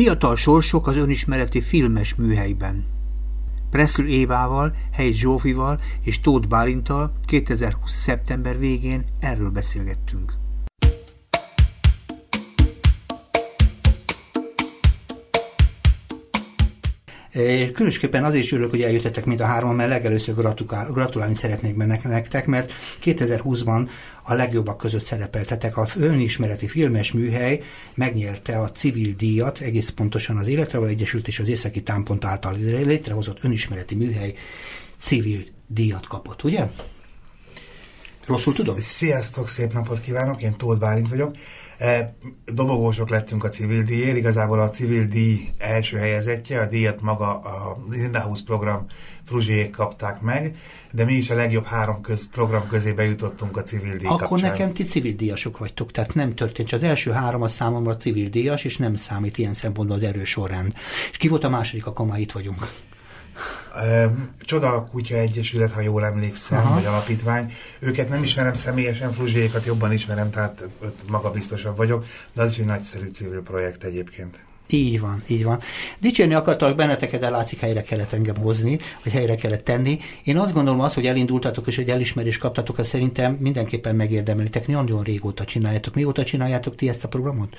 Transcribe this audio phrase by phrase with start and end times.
[0.00, 2.84] Fiatal sorsok az önismereti filmes műhelyben.
[3.70, 7.90] Presszül Évával, Helyi Zsófival és Tóth Bálintal 2020.
[7.90, 10.32] szeptember végén erről beszélgettünk.
[17.72, 20.34] Különösképpen azért is örülök, hogy eljöttetek mind a hárman, mert legelőször
[20.92, 23.88] gratulálni szeretnék benne nektek, mert 2020-ban
[24.22, 25.76] a legjobbak között szerepeltetek.
[25.76, 27.62] A önismereti filmes műhely
[27.94, 33.44] megnyerte a civil díjat, egész pontosan az Életreval Egyesült és az Északi Támpont által létrehozott
[33.44, 34.34] önismereti műhely
[34.98, 36.66] civil díjat kapott, ugye?
[38.26, 38.76] Rosszul tudom?
[38.80, 41.36] Sziasztok, szép napot kívánok, én Tóth Bálint vagyok.
[42.44, 47.78] Dobogósok lettünk a civil díjért, igazából a civil díj első helyezettje, a díjat maga a
[47.90, 48.86] Lindahouse program
[49.24, 50.56] fruzsiék kapták meg,
[50.92, 54.50] de mi is a legjobb három köz, program közé bejutottunk a civil díj Akkor kapcsán.
[54.50, 56.72] nekem ti civil díjasok vagytok, tehát nem történt.
[56.72, 60.72] Az első három a számomra civil díjas, és nem számít ilyen szempontból az erős sorrend.
[61.10, 62.68] És ki volt a második, akkor már itt vagyunk.
[64.40, 66.74] Csoda Kutya Egyesület, ha jól emlékszem, Aha.
[66.74, 67.52] vagy alapítvány.
[67.78, 70.64] Őket nem ismerem személyesen, Fruzsiékat jobban ismerem, tehát
[71.08, 74.38] maga biztosabb vagyok, de az is egy nagyszerű civil projekt egyébként.
[74.70, 75.58] Így van, így van.
[76.00, 79.98] Dicsérni akartalak benneteket, de látszik, helyre kellett engem hozni, vagy helyre kellett tenni.
[80.24, 84.66] Én azt gondolom az, hogy elindultatok és hogy elismerést kaptatok, ezt szerintem mindenképpen megérdemelitek.
[84.66, 85.94] Nagyon régóta csináljátok.
[85.94, 87.56] Mióta csináljátok ti ezt a programot?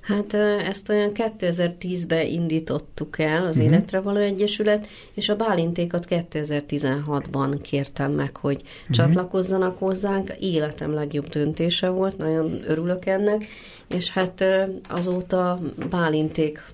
[0.00, 0.34] Hát
[0.68, 3.72] ezt olyan 2010-ben indítottuk el az uh-huh.
[3.72, 8.96] Életre Való Egyesület, és a Bálintékat 2016-ban kértem meg, hogy uh-huh.
[8.96, 10.32] csatlakozzanak hozzánk.
[10.40, 13.46] Életem legjobb döntése volt, nagyon örülök ennek,
[13.94, 14.44] és hát
[14.88, 15.60] azóta
[15.90, 16.72] Bálinték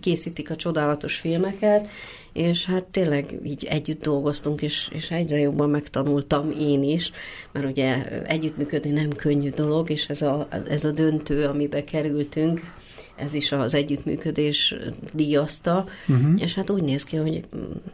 [0.00, 1.88] készítik a csodálatos filmeket,
[2.32, 7.10] és hát tényleg így együtt dolgoztunk, és, és egyre jobban megtanultam én is,
[7.52, 12.72] mert ugye együttműködni nem könnyű dolog, és ez a, ez a döntő, amibe kerültünk,
[13.22, 14.74] ez is az együttműködés
[15.12, 16.42] díjazta, uh-huh.
[16.42, 17.44] és hát úgy néz ki, hogy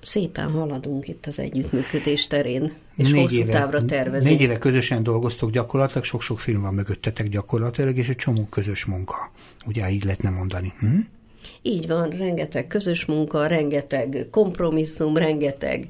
[0.03, 4.31] szépen haladunk itt az együttműködés terén, és négy hosszú éve, távra tervezünk.
[4.31, 9.31] Négy éve közösen dolgoztok gyakorlatilag, sok-sok film van mögöttetek gyakorlatilag, és egy csomó közös munka.
[9.67, 10.73] Ugye így lehetne mondani.
[10.79, 10.99] Hm?
[11.63, 15.87] Így van, rengeteg közös munka, rengeteg kompromisszum, rengeteg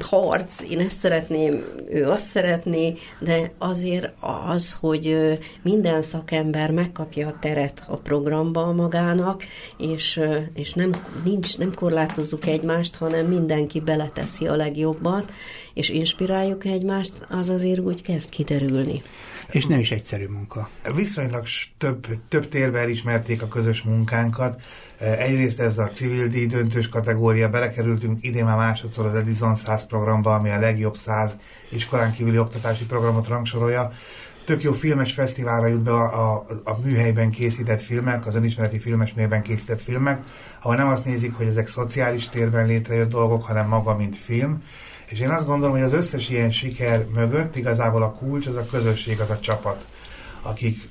[0.00, 0.60] harc.
[0.70, 4.08] Én ezt szeretném, ő azt szeretné, de azért
[4.46, 9.42] az, hogy minden szakember megkapja a teret a programba magának,
[9.78, 10.20] és,
[10.54, 10.90] és nem,
[11.24, 15.32] nincs, nem korlátozzuk egymást, hanem mindenki beleteszi a legjobbat,
[15.74, 19.02] és inspiráljuk egymást, az azért úgy kezd kiderülni.
[19.52, 20.68] És nem is egyszerű munka.
[20.94, 21.44] Viszonylag
[21.78, 24.60] több, több térben elismerték a közös munkánkat.
[24.98, 30.34] Egyrészt ez a civil díj döntős kategória, belekerültünk idén már másodszor az Edison 100 programba,
[30.34, 31.36] ami a legjobb 100
[31.70, 33.90] iskolán kívüli oktatási programot rangsorolja
[34.48, 39.12] tök jó filmes fesztiválra jut be a, a, a műhelyben készített filmek, az önismereti filmes
[39.14, 40.22] műhelyben készített filmek,
[40.62, 44.62] ahol nem azt nézik, hogy ezek szociális térben létrejött dolgok, hanem maga, mint film.
[45.08, 48.66] És én azt gondolom, hogy az összes ilyen siker mögött igazából a kulcs az a
[48.66, 49.86] közösség, az a csapat,
[50.42, 50.88] akik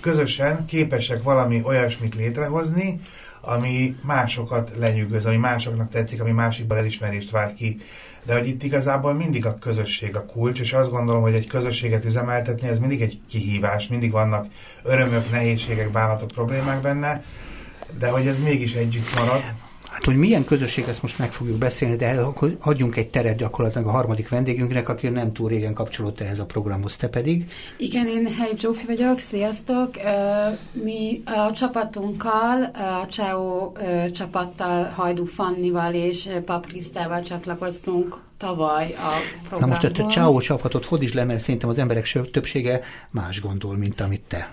[0.00, 3.00] közösen képesek valami olyasmit létrehozni,
[3.40, 7.80] ami másokat lenyűgöz, ami másoknak tetszik, ami másikban elismerést vált ki.
[8.24, 12.04] De hogy itt igazából mindig a közösség a kulcs, és azt gondolom, hogy egy közösséget
[12.04, 14.46] üzemeltetni, ez mindig egy kihívás, mindig vannak
[14.82, 17.24] örömök, nehézségek, bánatok, problémák benne,
[17.98, 19.42] de hogy ez mégis együtt marad.
[19.90, 22.20] Hát, hogy milyen közösség, ezt most meg fogjuk beszélni, de
[22.60, 26.96] adjunk egy teret gyakorlatilag a harmadik vendégünknek, aki nem túl régen kapcsolódott ehhez a programhoz,
[26.96, 27.44] te pedig.
[27.76, 29.90] Igen, én Helyi Zsófi vagyok, sziasztok!
[30.72, 33.72] Mi a csapatunkkal, a CSEO
[34.12, 39.10] csapattal, Hajdú Fannival és Paprisztával csatlakoztunk tavaly a
[39.48, 39.60] programban.
[39.60, 42.80] Na most a Csáó csapatot fordítsd le, mert szerintem az emberek többsége
[43.10, 44.50] más gondol, mint amit te.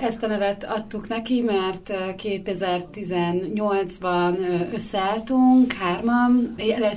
[0.00, 4.36] Ezt a nevet adtuk neki, mert 2018-ban
[4.74, 6.54] összeálltunk, hárman,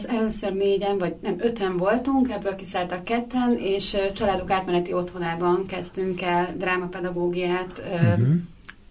[0.07, 6.53] először négyen, vagy nem, öten voltunk, ebből kiszálltak ketten, és családok átmeneti otthonában kezdtünk el
[6.57, 8.27] drámapedagógiát uh-huh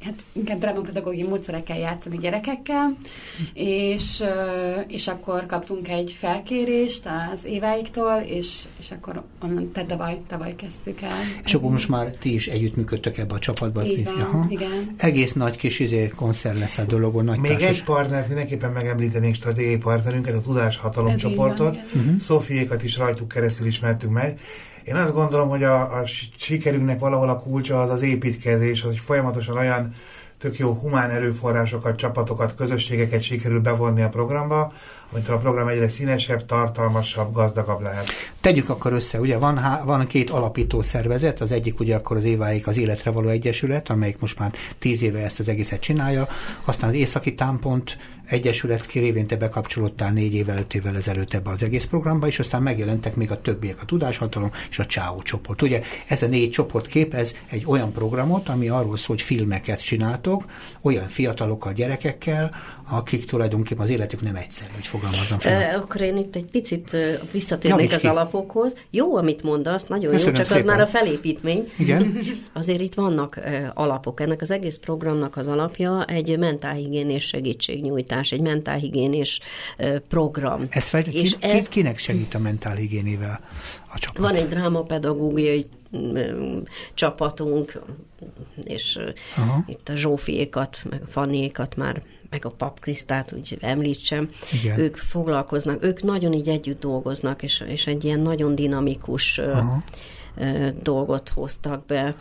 [0.05, 2.97] hát inkább drámapedagógiai módszerekkel játszani gyerekekkel,
[3.53, 4.23] és,
[4.87, 7.03] és akkor kaptunk egy felkérést
[7.33, 11.11] az éváiktól, és, és akkor onnan, tehát tavaly, tavaly kezdtük el.
[11.45, 13.85] És akkor most már ti is együttműködtök ebbe a csapatba.
[13.85, 14.47] Így van, Aha.
[14.49, 14.95] igen.
[14.97, 17.25] Egész nagy kis izé, koncern lesz a dologon.
[17.25, 17.79] Nagy Még társas...
[17.79, 21.77] egy partnert mindenképpen megemlítenénk stratégiai partnerünket, a Tudáshatalom csoportot.
[21.77, 22.19] Uh-huh.
[22.21, 24.41] Szófiékat is rajtuk keresztül ismertük meg,
[24.85, 28.99] én azt gondolom, hogy a, a sikerünknek valahol a kulcsa az az építkezés, az, hogy
[28.99, 29.95] folyamatosan olyan
[30.39, 34.73] tök jó humán erőforrásokat, csapatokat, közösségeket sikerül bevonni a programba,
[35.15, 38.07] amitől a program egyre színesebb, tartalmasabb, gazdagabb lehet.
[38.41, 42.69] Tegyük akkor össze, ugye van, van két alapító szervezet, az egyik ugye akkor az éváig
[42.69, 46.29] az Életre Való Egyesület, amelyik most már tíz éve ezt az egészet csinálja,
[46.65, 47.97] aztán az Északi Támpont
[48.27, 52.63] Egyesület kirévén te bekapcsolódtál négy évvel, öt évvel ezelőtt ebbe az egész programba, és aztán
[52.63, 55.63] megjelentek még a többiek, a Tudáshatalom és a Csáó csoport.
[55.63, 60.45] Ugye ez a négy csoport képez egy olyan programot, ami arról szól, hogy filmeket csináltok,
[60.81, 62.55] olyan fiatalokkal, gyerekekkel,
[62.89, 65.79] akik tulajdonképpen az életük nem egyszerű, hogy fogalmazom fel.
[65.79, 66.97] Akkor én itt egy picit
[67.33, 68.07] visszatérnék az ki.
[68.07, 68.77] alapokhoz.
[68.91, 70.63] Jó, amit mondasz, nagyon Köszönöm jó, csak szépen.
[70.63, 71.73] az már a felépítmény.
[71.79, 72.19] Igen.
[72.53, 73.41] Azért itt vannak
[73.75, 74.21] alapok.
[74.21, 79.41] Ennek az egész programnak az alapja egy mentálhigiénés segítségnyújtás, egy mentálhigiénés
[80.09, 80.67] program.
[80.71, 81.69] Ezt vagy, és ki, ez...
[81.69, 83.41] kinek segít a mentálhigiénével
[83.95, 84.21] a csapat?
[84.21, 85.67] Van egy drámapedagógiai
[86.95, 87.81] csapatunk,
[88.63, 88.99] és
[89.37, 89.65] Aha.
[89.67, 92.03] itt a Zsófiékat, meg a Fanniékat már,
[92.35, 94.79] meg a Pap Krisztát úgy említsem, Igen.
[94.79, 99.83] ők foglalkoznak, ők nagyon így együtt dolgoznak, és, és egy ilyen nagyon dinamikus Aha.
[100.83, 102.15] dolgot hoztak be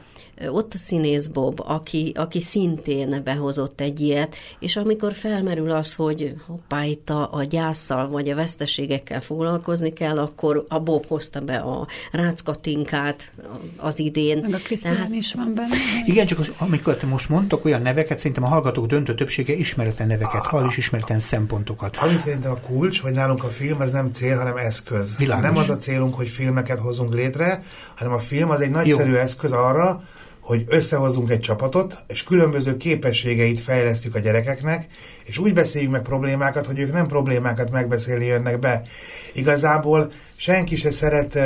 [0.47, 6.35] ott a színész Bob, aki, aki szintén behozott egy ilyet, és amikor felmerül az, hogy
[6.47, 11.57] hoppá, itt a, a gyászsal vagy a veszteségekkel foglalkozni kell, akkor a Bob hozta be
[11.57, 13.31] a ráckatinkát
[13.77, 14.37] az idén.
[14.37, 15.11] Meg a Krisztián Tehát...
[15.13, 15.75] is van benne.
[16.05, 20.07] Igen, csak az, amikor te most mondtok olyan neveket, szerintem a hallgatók döntő többsége ismeretlen
[20.07, 21.97] neveket, hall is ismeretlen szempontokat.
[21.97, 25.15] Ami szerintem a kulcs, hogy nálunk a film az nem cél, hanem eszköz.
[25.17, 25.43] Világos.
[25.43, 27.63] Nem az a célunk, hogy filmeket hozunk létre,
[27.95, 29.17] hanem a film az egy nagyszerű Jó.
[29.17, 30.03] eszköz arra,
[30.43, 34.87] hogy összehozunk egy csapatot, és különböző képességeit fejlesztjük a gyerekeknek,
[35.25, 38.81] és úgy beszéljük meg problémákat, hogy ők nem problémákat megbeszélni jönnek be.
[39.33, 41.39] Igazából senki se szeret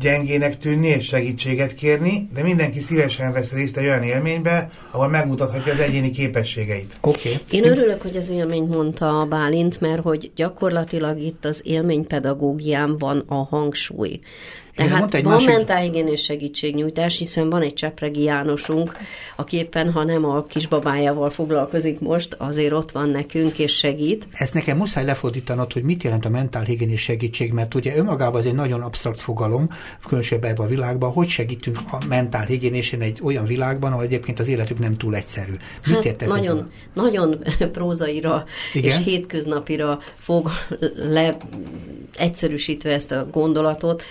[0.00, 5.72] gyengének tűnni és segítséget kérni, de mindenki szívesen vesz részt egy olyan élménybe, ahol megmutathatja
[5.72, 6.96] az egyéni képességeit.
[7.00, 7.28] Oké.
[7.28, 7.42] Okay.
[7.50, 13.24] Én örülök, hogy az élményt mondta a Bálint, mert hogy gyakorlatilag itt az élménypedagógián van
[13.28, 14.20] a hangsúly.
[14.74, 15.48] Tehát egy van másik...
[15.48, 18.96] mentálhigiénés segítségnyújtás, hiszen van egy Csepregi Jánosunk,
[19.36, 24.26] aki éppen, ha nem a kisbabájával foglalkozik most, azért ott van nekünk és segít.
[24.32, 28.54] Ezt nekem muszáj lefordítanod, hogy mit jelent a mentálhigiénés segítség, mert ugye önmagában az egy
[28.54, 29.68] nagyon absztrakt fogalom,
[30.06, 34.78] különösebben ebben a világban, hogy segítünk a mentálhigiénésen egy olyan világban, ahol egyébként az életük
[34.78, 35.52] nem túl egyszerű.
[35.86, 36.68] Mit hát értesz nagyon, ezzel?
[36.94, 37.38] nagyon
[37.72, 38.90] prózaira Igen?
[38.90, 40.50] és hétköznapira fog
[40.96, 41.36] le
[42.16, 44.02] egyszerűsítve ezt a gondolatot,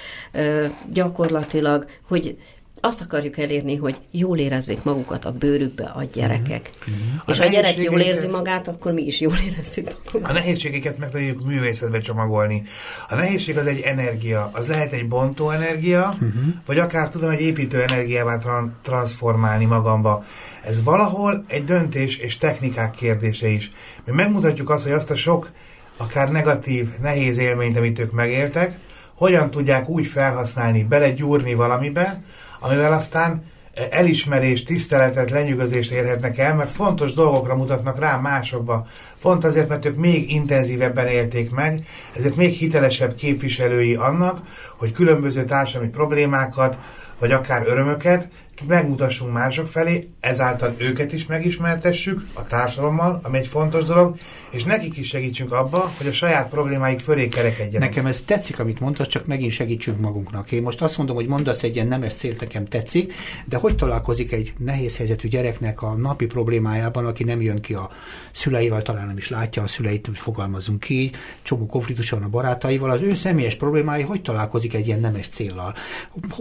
[0.91, 2.37] gyakorlatilag, hogy
[2.85, 6.69] azt akarjuk elérni, hogy jól érezzék magukat a bőrükbe a gyerekek.
[6.89, 7.15] Mm-hmm.
[7.27, 10.29] És a, a gyerek jól érzi magát, akkor mi is jól érezzük magunkat.
[10.29, 12.63] A nehézségeket meg tudjuk művészetbe csomagolni.
[13.09, 14.49] A nehézség az egy energia.
[14.53, 16.49] Az lehet egy bontó energia, mm-hmm.
[16.65, 20.23] vagy akár tudom egy építő energiává tra- transformálni magamba.
[20.63, 23.71] Ez valahol egy döntés és technikák kérdése is.
[24.05, 25.51] Mi megmutatjuk azt, hogy azt a sok
[25.97, 28.79] akár negatív, nehéz élményt, amit ők megéltek,
[29.17, 32.21] hogyan tudják úgy felhasználni, belegyúrni valamibe,
[32.59, 33.43] amivel aztán
[33.89, 38.87] elismerés, tiszteletet, lenyűgözést érhetnek el, mert fontos dolgokra mutatnak rá másokba.
[39.21, 44.41] Pont azért, mert ők még intenzívebben élték meg, ezért még hitelesebb képviselői annak,
[44.77, 46.77] hogy különböző társadalmi problémákat,
[47.19, 48.27] vagy akár örömöket
[48.67, 54.15] megmutassunk mások felé, ezáltal őket is megismertessük a társadalommal, ami egy fontos dolog,
[54.51, 57.89] és nekik is segítsünk abba, hogy a saját problémáik fölé kerekedjenek.
[57.89, 60.51] Nekem ez tetszik, amit mondtad, csak megint segítsünk magunknak.
[60.51, 63.13] Én most azt mondom, hogy mondasz egy ilyen nemes célt, nekem tetszik,
[63.45, 67.89] de hogy találkozik egy nehéz helyzetű gyereknek a napi problémájában, aki nem jön ki a
[68.31, 71.11] szüleivel, talán nem is látja a szüleit, hogy fogalmazunk ki,
[71.41, 75.75] csomó konfliktus van a barátaival, az ő személyes problémái hogy találkozik egy ilyen nemes céllal?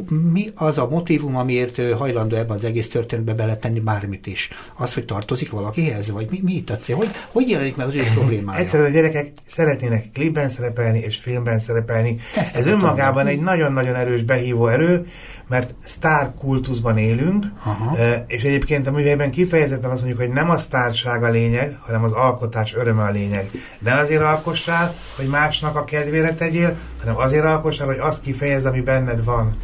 [0.09, 4.49] Mi az a motivum, amiért hajlandó ebben az egész történetbe beletenni bármit is.
[4.77, 6.97] Az, hogy tartozik valakihez, vagy mi, mi itt a cél?
[6.97, 8.61] Hogy, hogy jelenik meg az ő problémája?
[8.61, 12.17] Egyszerűen a gyerekek szeretnének klipben szerepelni és filmben szerepelni.
[12.37, 15.07] Ezt Ez önmagában egy nagyon-nagyon erős behívó erő,
[15.49, 17.97] mert sztár kultuszban élünk, Aha.
[18.27, 22.13] és egyébként a műhelyben kifejezetten azt mondjuk, hogy nem a sztárság a lényeg, hanem az
[22.13, 23.51] alkotás öröme a lényeg.
[23.79, 28.81] Ne azért alkossál, hogy másnak a kedvére tegyél, hanem azért alkossál, hogy azt kifejez, ami
[28.81, 29.57] benned van.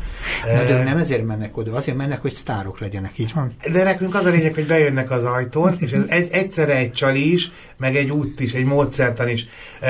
[0.55, 3.53] Na, de nem ezért mennek oda, azért mennek, hogy sztárok legyenek, így van?
[3.73, 7.33] De nekünk az a lényeg, hogy bejönnek az ajtón, és ez egy, egyszerre egy csali
[7.33, 9.47] is, meg egy út is, egy módszertan is.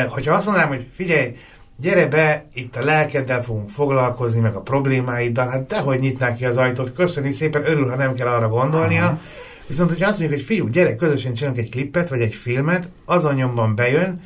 [0.08, 1.36] Hogyha azt mondanám, hogy figyelj,
[1.76, 6.56] gyere be, itt a lelkeddel fogunk foglalkozni, meg a problémáiddal, hát dehogy nyitnák ki az
[6.56, 9.04] ajtót, köszönni szépen, örül, ha nem kell arra gondolnia.
[9.04, 9.20] Aha.
[9.66, 13.34] Viszont, hogyha azt mondjuk, hogy fiú, gyere, közösen csinálunk egy klippet, vagy egy filmet, azon
[13.34, 14.20] nyomban bejön,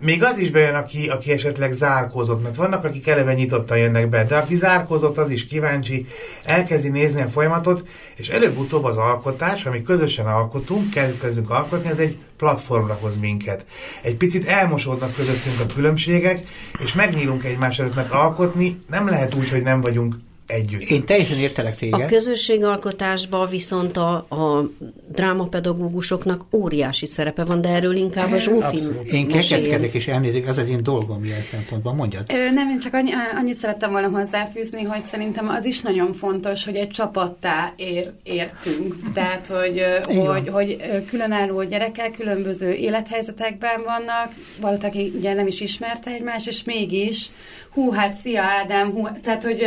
[0.00, 4.24] még az is bejön, aki, aki esetleg zárkózott, mert vannak, akik eleve nyitottan jönnek be,
[4.24, 6.06] de aki zárkózott, az is kíváncsi,
[6.44, 12.18] elkezdi nézni a folyamatot, és előbb-utóbb az alkotás, ami közösen alkotunk, kezdünk alkotni, ez egy
[12.36, 13.64] platformra hoz minket.
[14.02, 16.40] Egy picit elmosódnak közöttünk a különbségek,
[16.78, 20.14] és megnyílunk egymás előtt, mert alkotni nem lehet úgy, hogy nem vagyunk
[20.46, 20.80] együtt.
[20.80, 22.00] Én teljesen értelek téged.
[22.00, 24.70] A közösségalkotásban viszont a, a
[25.08, 28.78] drámapedagógusoknak óriási szerepe van, de erről inkább a Zsófi
[29.10, 32.24] Én kekeckedek és elnézik, ez az én dolgom ilyen szempontban, mondjad.
[32.32, 36.64] Ö, nem, én csak annyi, annyit szerettem volna hozzáfűzni, hogy szerintem az is nagyon fontos,
[36.64, 39.12] hogy egy csapattá ér, értünk.
[39.12, 40.76] Tehát, hogy, hogy, hogy
[41.08, 47.30] különálló gyerekek különböző élethelyzetekben vannak, valaki ugye nem is ismerte egymást, és mégis,
[47.72, 49.66] hú, hát szia Ádám, hú, tehát, hogy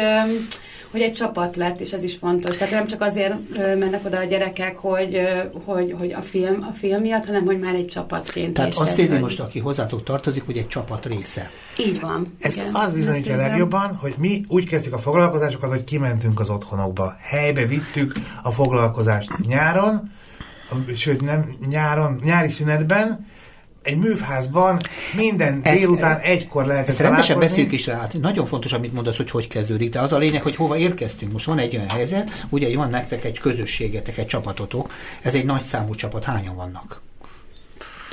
[0.97, 2.57] hogy egy csapat lett, és ez is fontos.
[2.57, 5.21] Tehát nem csak azért mennek oda a gyerekek, hogy,
[5.65, 8.53] hogy, hogy a, film, a film miatt, hanem hogy már egy csapatként.
[8.53, 11.49] Tehát azt érzi most, aki hozzátok tartozik, hogy egy csapat része.
[11.79, 12.37] Így van.
[12.39, 16.49] Ezt igen, az bizonyítja a legjobban, hogy mi úgy kezdjük a foglalkozásokat, hogy kimentünk az
[16.49, 17.15] otthonokba.
[17.21, 18.13] Helybe vittük
[18.43, 20.11] a foglalkozást nyáron,
[20.95, 23.25] sőt nem nyáron, nyári szünetben,
[23.88, 24.79] egy művházban
[25.15, 28.00] minden ezt, délután egykor lehet ezt rendesen beszéljük is rá.
[28.00, 29.89] Hát nagyon fontos, amit mondasz, hogy hogy kezdődik.
[29.89, 31.32] De az a lényeg, hogy hova érkeztünk.
[31.32, 34.91] Most van egy olyan helyzet, ugye van nektek egy közösségetek, egy csapatotok.
[35.22, 36.24] Ez egy nagy számú csapat.
[36.24, 37.01] Hányan vannak?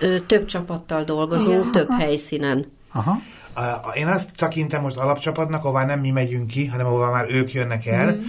[0.00, 2.72] Ö, több csapattal dolgozunk, aha, több helyszínen.
[2.92, 3.20] Aha.
[3.94, 7.86] Én azt tekintem most alapcsapatnak, ahová nem mi megyünk ki, hanem ahová már ők jönnek
[7.86, 8.12] el.
[8.12, 8.20] Mm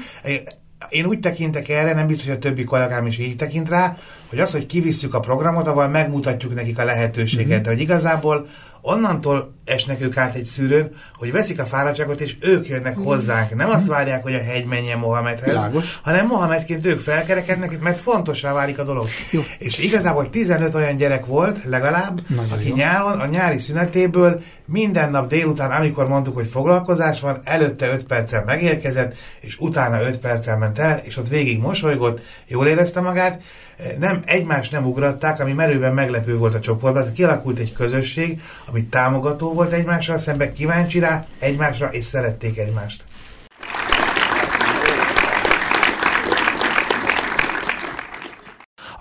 [0.89, 3.95] én úgy tekintek erre, nem biztos, hogy a többi kollégám is így tekint rá,
[4.29, 7.69] hogy az, hogy kivisszük a programot, avval megmutatjuk nekik a lehetőséget, mm-hmm.
[7.69, 8.47] hogy igazából
[8.85, 13.55] onnantól esnek ők át egy szűrőn, hogy veszik a fáradtságot, és ők jönnek hozzánk.
[13.55, 15.99] Nem azt várják, hogy a hegy menjen Mohamedhez, Világos.
[16.03, 19.05] hanem Mohamedként ők felkerekednek, mert fontossá válik a dolog.
[19.31, 19.41] Jó.
[19.59, 22.75] És igazából 15 olyan gyerek volt legalább, Nagyon aki jó.
[22.75, 28.43] nyáron, a nyári szünetéből minden nap délután, amikor mondtuk, hogy foglalkozás van, előtte 5 percen
[28.45, 33.41] megérkezett, és utána 5 percen ment el, és ott végig mosolygott, jól érezte magát,
[33.99, 38.41] nem, egymást nem ugratták, ami merőben meglepő volt a csoportban, tehát kialakult egy közösség,
[38.75, 43.03] ami támogató volt egymással szemben, kíváncsi rá egymásra, és szerették egymást.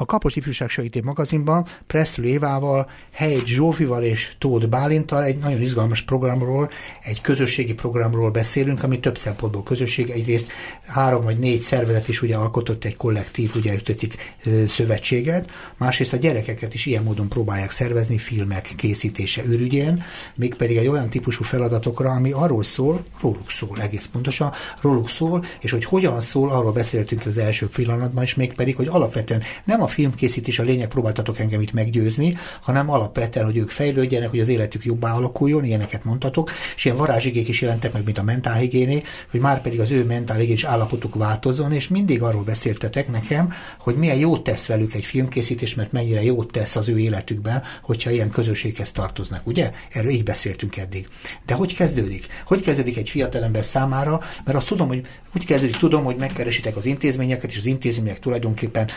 [0.05, 6.03] A Kapos Ifjúság Segíté magazinban Presszül Évával, Helyt Zsófival és Tóth Bálintal egy nagyon izgalmas
[6.03, 6.71] programról,
[7.03, 10.11] egy közösségi programról beszélünk, ami több szempontból közösség.
[10.11, 10.51] Egyrészt
[10.87, 16.75] három vagy négy szervezet is ugye alkotott egy kollektív, ugye ötötik szövetséget, másrészt a gyerekeket
[16.75, 20.03] is ilyen módon próbálják szervezni filmek készítése ürügyén,
[20.35, 25.71] mégpedig egy olyan típusú feladatokra, ami arról szól, róluk szól egész pontosan, róluk szól, és
[25.71, 30.59] hogy hogyan szól, arról beszéltünk az első pillanatban, és mégpedig, hogy alapvetően nem a filmkészítés
[30.59, 35.13] a lényeg, próbáltatok engem itt meggyőzni, hanem alapvetően, hogy ők fejlődjenek, hogy az életük jobbá
[35.13, 39.81] alakuljon, ilyeneket mondtatok, és ilyen varázsigék is jelentek meg, mint a mentálhigiéné, hogy már pedig
[39.81, 44.95] az ő mentálhigiénés állapotuk változzon, és mindig arról beszéltetek nekem, hogy milyen jót tesz velük
[44.95, 49.73] egy filmkészítés, mert mennyire jót tesz az ő életükben, hogyha ilyen közösséghez tartoznak, ugye?
[49.93, 51.09] Erről így beszéltünk eddig.
[51.47, 52.27] De hogy kezdődik?
[52.47, 54.21] Hogy kezdődik egy fiatalember számára?
[54.45, 58.89] Mert azt tudom, hogy úgy kezdődik, tudom, hogy megkeresitek az intézményeket, és az intézmények tulajdonképpen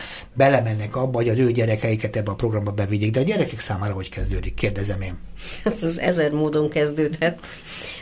[0.78, 3.10] belemennek abba, hogy az ő gyerekeiket ebbe a programba bevigyék.
[3.10, 4.54] De a gyerekek számára hogy kezdődik?
[4.54, 5.18] Kérdezem én.
[5.64, 7.40] Hát az ezer módon kezdődhet.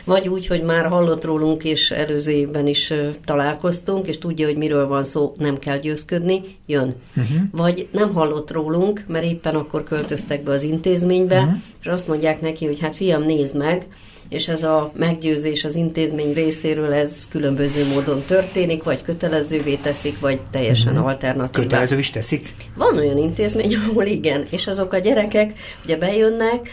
[0.03, 2.93] Vagy úgy, hogy már hallott rólunk, és előző évben is
[3.25, 6.95] találkoztunk, és tudja, hogy miről van szó, nem kell győzködni, jön.
[7.15, 7.37] Uh-huh.
[7.51, 11.57] Vagy nem hallott rólunk, mert éppen akkor költöztek be az intézménybe, uh-huh.
[11.81, 13.85] és azt mondják neki, hogy hát fiam, nézd meg,
[14.29, 20.39] és ez a meggyőzés az intézmény részéről ez különböző módon történik, vagy kötelezővé teszik, vagy
[20.51, 21.03] teljesen mm-hmm.
[21.03, 21.63] alternatív.
[21.63, 22.53] Kötelező is teszik?
[22.75, 25.53] Van olyan intézmény, ahol igen, és azok a gyerekek
[25.83, 26.69] ugye bejönnek,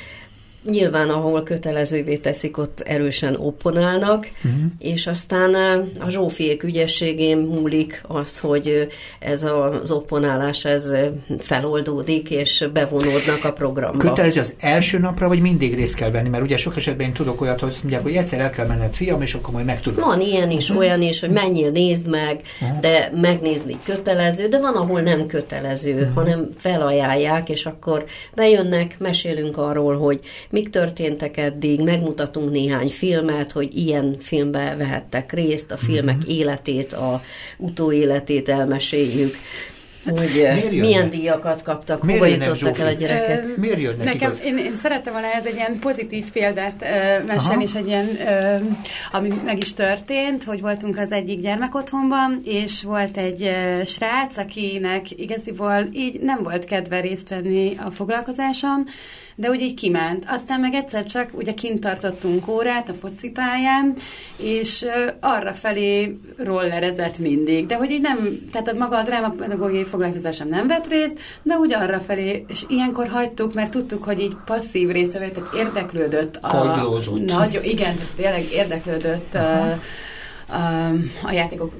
[0.64, 4.60] Nyilván, ahol kötelezővé teszik, ott erősen opponálnak, uh-huh.
[4.78, 5.54] és aztán
[6.00, 10.90] a Zsófiék ügyességén múlik az, hogy ez az opponálás ez
[11.38, 13.98] feloldódik, és bevonódnak a programba.
[13.98, 16.28] Kötelező az első napra, vagy mindig részt kell venni?
[16.28, 19.22] Mert ugye sok esetben én tudok olyat, hogy mondják, hogy egyszer el kell menned fiam,
[19.22, 20.04] és akkor majd megtudom.
[20.04, 20.84] Van ilyen is, uh-huh.
[20.84, 22.80] olyan is, hogy menjél, nézd meg, uh-huh.
[22.80, 26.14] de megnézni kötelező, de van, ahol nem kötelező, uh-huh.
[26.14, 28.04] hanem felajánlják, és akkor
[28.34, 30.20] bejönnek, mesélünk arról, hogy
[30.54, 36.28] mik történtek eddig, megmutatunk néhány filmet, hogy ilyen filmbe vehettek részt, a filmek mm-hmm.
[36.28, 37.22] életét, a
[37.58, 39.34] utóéletét elmeséljük
[40.04, 43.44] hogy milyen díjakat kaptak, Miért hova jutottak el a gyerekek.
[43.44, 47.62] Ö, Miért jönnek Nekem, én, én szerettem volna ez egy ilyen pozitív példát uh, mesélni,
[47.62, 48.62] és egy ilyen, uh,
[49.12, 55.20] ami meg is történt, hogy voltunk az egyik gyermekotthonban, és volt egy uh, srác, akinek
[55.20, 58.86] igaziból így nem volt kedve részt venni a foglalkozáson,
[59.36, 60.24] de úgy így kiment.
[60.28, 63.94] Aztán meg egyszer csak ugye kint tartottunk órát a focipályán,
[64.36, 64.86] és
[65.20, 67.66] arra felé rollerezett mindig.
[67.66, 68.18] De hogy így nem,
[68.52, 73.08] tehát a maga a drámapedagógiai foglalkozásom nem vett részt, de úgy arra felé, és ilyenkor
[73.08, 76.38] hagytuk, mert tudtuk, hogy így passzív résztvevő, tehát érdeklődött.
[76.40, 77.24] A, Kagylózott.
[77.24, 79.78] Nagy, igen, tehát tényleg érdeklődött a,
[80.46, 80.90] a,
[81.22, 81.72] a játékok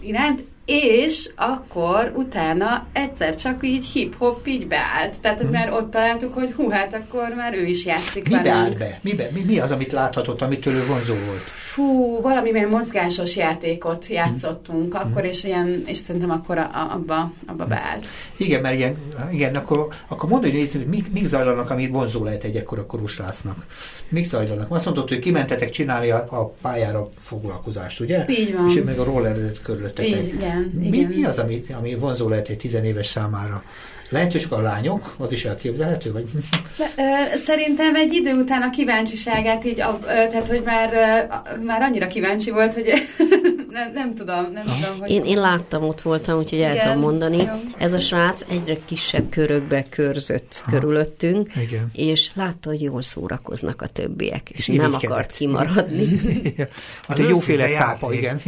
[0.00, 5.20] iránt, és akkor utána egyszer csak így hip-hop így beállt.
[5.20, 5.50] Tehát hmm.
[5.50, 8.34] már ott találtuk, hogy hú, hát akkor már ő is játszik mi.
[8.42, 8.98] Beállt be?
[9.02, 9.28] Mi, be?
[9.32, 11.42] Mi, mi az, amit láthatott, amitől ő vonzó volt?
[11.56, 15.08] Fú, valamilyen mozgásos játékot játszottunk hmm.
[15.08, 18.08] akkor, és, ilyen, és szerintem akkor a, a, abba, abba beállt.
[18.36, 18.96] Igen, mert ilyen,
[19.32, 22.86] igen, akkor, akkor mondd, hogy nézzük, hogy mik, mik zajlanak, amit vonzó lehet egy ekkora
[22.86, 23.66] korús rásznak.
[24.08, 24.70] Mik zajlanak?
[24.70, 28.24] Azt mondod, hogy kimentetek csinálni a, a pályára foglalkozást, ugye?
[28.28, 28.68] Így van.
[28.68, 30.26] És meg a rollerezett körülöttetek.
[30.26, 31.10] Igen igen, mi, igen.
[31.10, 33.64] Mi az, ami, ami vonzó lehet egy tizenéves számára?
[34.08, 36.12] Lehet, hogy a lányok, az is elképzelhető?
[36.12, 36.24] Vagy?
[37.44, 40.90] Szerintem egy idő után a kíváncsiságát így, tehát hogy már,
[41.64, 42.92] már annyira kíváncsi volt, hogy
[43.70, 44.98] nem, nem tudom, nem tudom.
[44.98, 47.36] Hogy én, én láttam, ott voltam, úgyhogy el tudom mondani.
[47.36, 47.52] Jó.
[47.78, 50.70] Ez a srác egyre kisebb körökbe körzött ha.
[50.70, 51.90] körülöttünk, Igen.
[51.92, 56.20] és látta, hogy jól szórakoznak a többiek, és, és nem akart kimaradni.
[57.08, 58.40] az egy jóféle cápa, igen.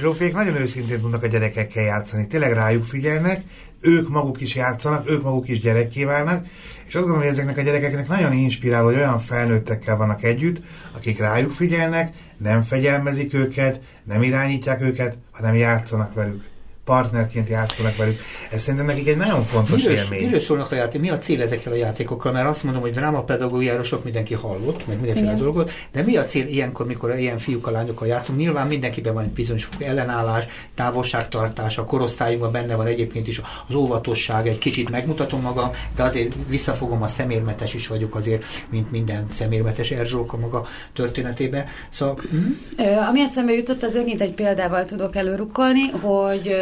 [0.00, 3.42] Zsófék nagyon őszintén tudnak a gyerekekkel játszani, tényleg rájuk figyelnek,
[3.84, 6.46] ők maguk is játszanak, ők maguk is gyerekké válnak,
[6.86, 10.62] és azt gondolom, hogy ezeknek a gyerekeknek nagyon inspiráló, hogy olyan felnőttekkel vannak együtt,
[10.96, 16.53] akik rájuk figyelnek, nem fegyelmezik őket, nem irányítják őket, hanem játszanak velük
[16.84, 18.20] partnerként játszanak velük.
[18.50, 20.24] Ez szerintem nekik egy nagyon fontos miről, élmény.
[20.24, 21.00] Miről szólnak a játék?
[21.00, 22.32] Mi a cél ezekkel a játékokkal?
[22.32, 25.42] Mert azt mondom, hogy drámapedagógiáról sok mindenki hallott, meg mindenféle Igen.
[25.42, 28.38] dolgot, de mi a cél ilyenkor, mikor ilyen fiúkkal, lányokkal játszunk?
[28.38, 34.46] Nyilván mindenkiben van egy bizonyos ellenállás, távolságtartás, a korosztályunkban benne van egyébként is az óvatosság,
[34.46, 39.90] egy kicsit megmutatom magam, de azért visszafogom a szemérmetes is vagyok azért, mint minden szemérmetes
[39.90, 41.64] Erzsók a maga történetében.
[41.90, 42.82] Szóval, hm?
[43.08, 46.56] Ami eszembe jutott, azért mint egy példával tudok előrukkolni, hogy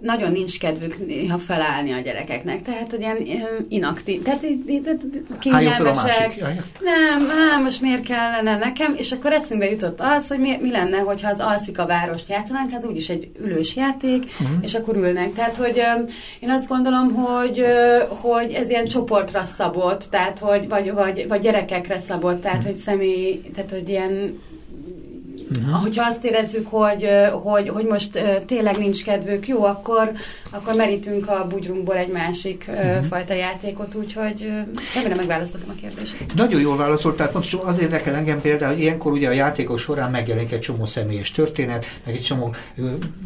[0.00, 3.16] nagyon nincs kedvük néha felállni a gyerekeknek, tehát hogy ilyen
[3.68, 4.46] inaktív, tehát
[5.40, 6.36] kényelmesek.
[6.80, 10.98] Nem, hát most miért kellene nekem, és akkor eszünkbe jutott az, hogy mi, mi lenne,
[10.98, 14.56] hogyha az alszik a várost játszanánk, az úgyis egy ülős játék, uh-huh.
[14.62, 15.32] és akkor ülnek.
[15.32, 15.82] Tehát, hogy
[16.40, 17.64] én azt gondolom, hogy,
[18.08, 22.72] hogy ez ilyen csoportra szabott, tehát, hogy, vagy, vagy, vagy gyerekekre szabott, tehát, uh-huh.
[22.72, 24.40] hogy személy, tehát, hogy ilyen
[25.58, 25.82] Uh-huh.
[25.82, 27.08] Hogyha azt érezzük, hogy,
[27.42, 30.12] hogy, hogy most tényleg nincs kedvük, jó, akkor,
[30.50, 33.04] akkor merítünk a bugyrunkból egy másik uh-huh.
[33.04, 34.52] fajta játékot, úgyhogy
[34.94, 36.16] remélem megválaszoltam a kérdést.
[36.34, 40.52] Nagyon jól válaszoltál, pontosan az érdekel engem például, hogy ilyenkor ugye a játékok során megjelenik
[40.52, 42.54] egy csomó személyes történet, meg egy csomó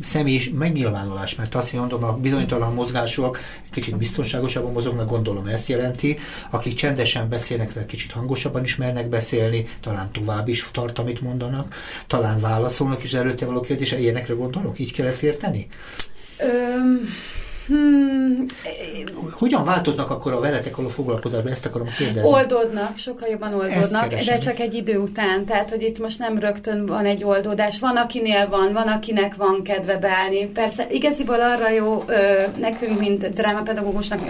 [0.03, 6.19] személyes megnyilvánulás, mert azt mondom, a bizonytalan mozgásúak kicsit biztonságosabban mozognak, gondolom ezt jelenti,
[6.51, 11.75] akik csendesen beszélnek, de kicsit hangosabban is mernek beszélni, talán tovább is tart, amit mondanak,
[12.17, 14.79] talán válaszolnak is előtte való kérdésre, ilyenekre gondolok?
[14.79, 15.67] Így kell ezt érteni?
[16.41, 17.01] Um,
[17.67, 18.47] Hmm.
[19.31, 21.53] Hogyan változnak akkor a veletek való foglalkozásban?
[21.53, 22.31] Ezt akarom kérdezni.
[22.31, 25.45] Oldódnak, sokkal jobban oldódnak, de csak egy idő után.
[25.45, 27.79] Tehát, hogy itt most nem rögtön van egy oldódás.
[27.79, 30.47] Van, akinél van, van, akinek van kedve beállni.
[30.47, 34.21] Persze, igaziból arra jó ö, nekünk, mint drámapedagógusnak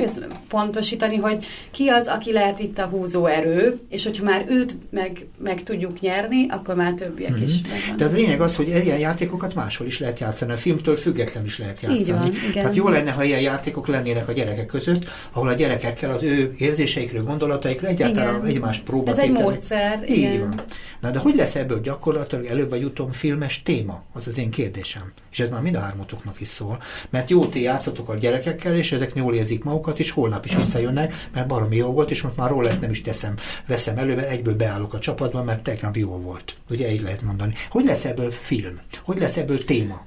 [0.49, 5.27] pontosítani, hogy ki az, aki lehet itt a húzó erő, és hogyha már őt meg,
[5.39, 7.43] meg tudjuk nyerni, akkor már többiek mm-hmm.
[7.43, 7.53] is
[7.89, 8.09] megvan.
[8.09, 10.53] A lényeg az, hogy ilyen játékokat máshol is lehet játszani.
[10.53, 12.01] A filmtől független is lehet játszani.
[12.01, 12.53] Így van, igen.
[12.53, 16.55] Tehát jó lenne, ha ilyen játékok lennének a gyerekek között, ahol a gyerekekkel az ő
[16.59, 18.47] érzéseikről, gondolataikról egyáltalán igen.
[18.47, 19.19] egymást próbálják.
[19.19, 20.05] Ez egy módszer.
[20.09, 20.41] Így igen.
[20.41, 20.61] van.
[21.01, 24.03] Na de hogy lesz ebből gyakorlatilag előbb vagy utóbb filmes téma?
[24.13, 25.13] Az az én kérdésem.
[25.31, 26.83] És ez már mind a hármatoknak is szól.
[27.11, 31.15] Mert jó, ti játszotok a gyerekekkel, és ezek jól érzik magukat, és holnap is visszajönnek,
[31.33, 33.35] mert baromi jó volt, és most már róla nem is teszem,
[33.67, 36.57] veszem elő, mert egyből beállok a csapatban, mert tegnap jó volt.
[36.71, 37.55] Ugye így lehet mondani.
[37.71, 38.81] Hogy lesz ebből film?
[39.03, 40.05] Hogy lesz ebből téma?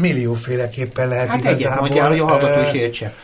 [0.00, 1.70] Millióféleképpen lehet hát igazából.
[1.70, 3.14] Hát mondjál, hogy a hallgató is értse.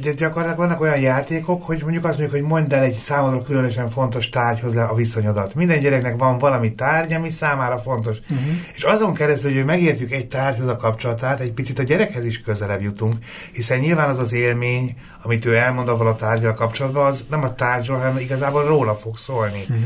[0.00, 3.88] De gyakorlatilag vannak olyan játékok, hogy mondjuk azt mondjuk, hogy mondd el egy számodra különösen
[3.88, 5.54] fontos tárgyhoz le a viszonyodat.
[5.54, 8.18] Minden gyereknek van valami tárgy, ami számára fontos.
[8.18, 8.38] Uh-huh.
[8.74, 12.82] És azon keresztül, hogy megértjük egy tárgyhoz a kapcsolatát, egy picit a gyerekhez is közelebb
[12.82, 13.16] jutunk,
[13.52, 17.54] hiszen nyilván az az élmény, amit ő elmond avval a tárgyal kapcsolatban, az nem a
[17.54, 19.60] tárgyról, hanem igazából róla fog szólni.
[19.60, 19.84] Uh-huh.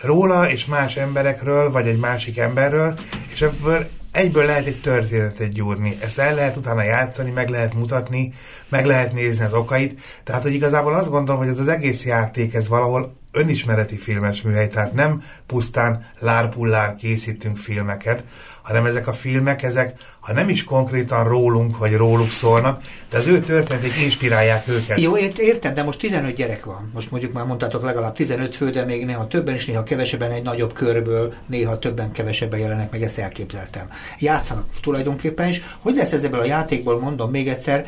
[0.00, 2.94] Róla és más emberekről, vagy egy másik emberről,
[3.32, 5.96] és ebből egyből lehet egy történetet gyúrni.
[6.00, 8.32] Ezt el lehet utána játszani, meg lehet mutatni,
[8.68, 10.00] meg lehet nézni az okait.
[10.24, 14.68] Tehát, hogy igazából azt gondolom, hogy ez az egész játék, ez valahol önismereti filmes műhely,
[14.68, 18.24] tehát nem pusztán lárpullár készítünk filmeket,
[18.64, 23.26] hanem ezek a filmek, ezek, ha nem is konkrétan rólunk vagy róluk szólnak, de az
[23.26, 25.00] ő történetek inspirálják őket.
[25.00, 26.90] Jó, értem, de most 15 gyerek van.
[26.94, 30.42] Most mondjuk már mondtátok legalább 15 fő, de még néha többen is, néha kevesebben egy
[30.42, 33.90] nagyobb körből, néha többen kevesebben jelenek, meg ezt elképzeltem.
[34.18, 35.62] Játszanak tulajdonképpen is.
[35.80, 37.86] Hogy lesz ez ebből a játékból, mondom még egyszer,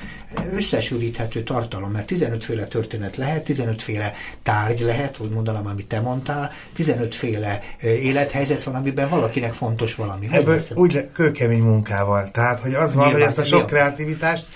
[0.52, 4.12] összesűríthető tartalom, mert 15 féle történet lehet, 15 féle
[4.42, 10.28] tárgy lehet, hogy mondanám, amit te mondtál, 15 féle élethelyzet van, amiben valakinek fontos valami.
[10.30, 12.30] Ebből úgy kőkemény munkával.
[12.32, 14.46] Tehát, hogy az van, hogy ezt a sok kreativitást,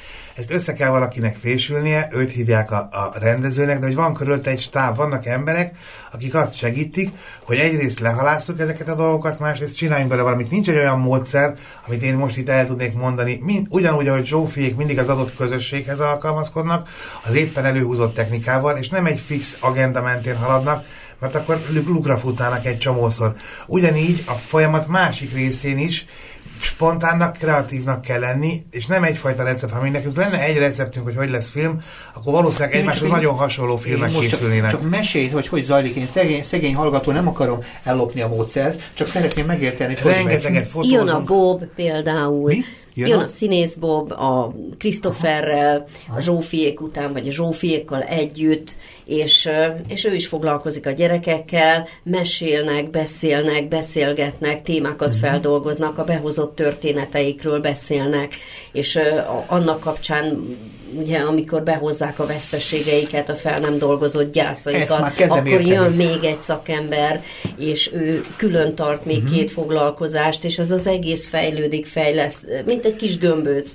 [0.40, 4.60] ezt össze kell valakinek fésülnie, őt hívják a, a rendezőnek, de hogy van körülötte egy
[4.60, 5.76] stáb, vannak emberek,
[6.12, 7.10] akik azt segítik,
[7.44, 10.50] hogy egyrészt lehalásszuk ezeket a dolgokat, másrészt csináljunk bele valamit.
[10.50, 11.54] Nincs egy olyan módszer,
[11.86, 16.00] amit én most itt el tudnék mondani, mind, ugyanúgy, ahogy Zsófiék mindig az adott közösséghez
[16.00, 16.88] alkalmazkodnak,
[17.26, 20.84] az éppen előhúzott technikával, és nem egy fix agenda mentén haladnak,
[21.20, 23.34] mert akkor lukra futnának egy csomószor.
[23.66, 26.06] Ugyanígy a folyamat másik részén is
[26.60, 29.72] spontánnak, kreatívnak kell lenni, és nem egyfajta recept.
[29.72, 31.78] Ha mi nekünk lenne egy receptünk, hogy hogy lesz film,
[32.14, 34.70] akkor valószínűleg egymáshoz nagyon hasonló filmek készülnének.
[34.70, 35.94] Csak, csak mesélj, hogy hogy zajlik.
[35.94, 41.06] Én szegény, szegény hallgató nem akarom ellopni a módszert, csak szeretném megérteni, hogy Rengeteget fotózunk.
[41.06, 42.46] Jön a Bob például.
[42.46, 42.64] Mi?
[42.94, 48.76] Jön, Jön a, a színész Bob a Christopherrel, a Zsófiék után, vagy a Zsófiékkal együtt,
[49.04, 49.48] és,
[49.88, 55.22] és ő is foglalkozik a gyerekekkel, mesélnek, beszélnek, beszélgetnek, témákat uh-huh.
[55.22, 58.34] feldolgoznak, a behozott történeteikről beszélnek,
[58.72, 58.98] és
[59.46, 60.56] annak kapcsán
[60.92, 65.68] ugye amikor behozzák a veszteségeiket, a fel nem dolgozott gyászaikat, akkor érteni.
[65.68, 67.22] jön még egy szakember,
[67.56, 69.32] és ő külön tart még uh-huh.
[69.32, 73.72] két foglalkozást, és ez az egész fejlődik, fejlesz, mint egy kis gömböc.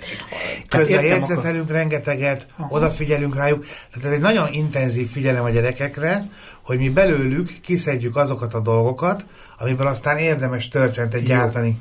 [0.69, 1.75] Közben jegyzetelünk akkor...
[1.75, 2.75] rengeteget, Aha.
[2.75, 6.29] odafigyelünk rájuk, tehát ez egy nagyon intenzív figyelem a gyerekekre,
[6.63, 9.25] hogy mi belőlük kiszedjük azokat a dolgokat,
[9.59, 11.77] amiből aztán érdemes történetet gyártani.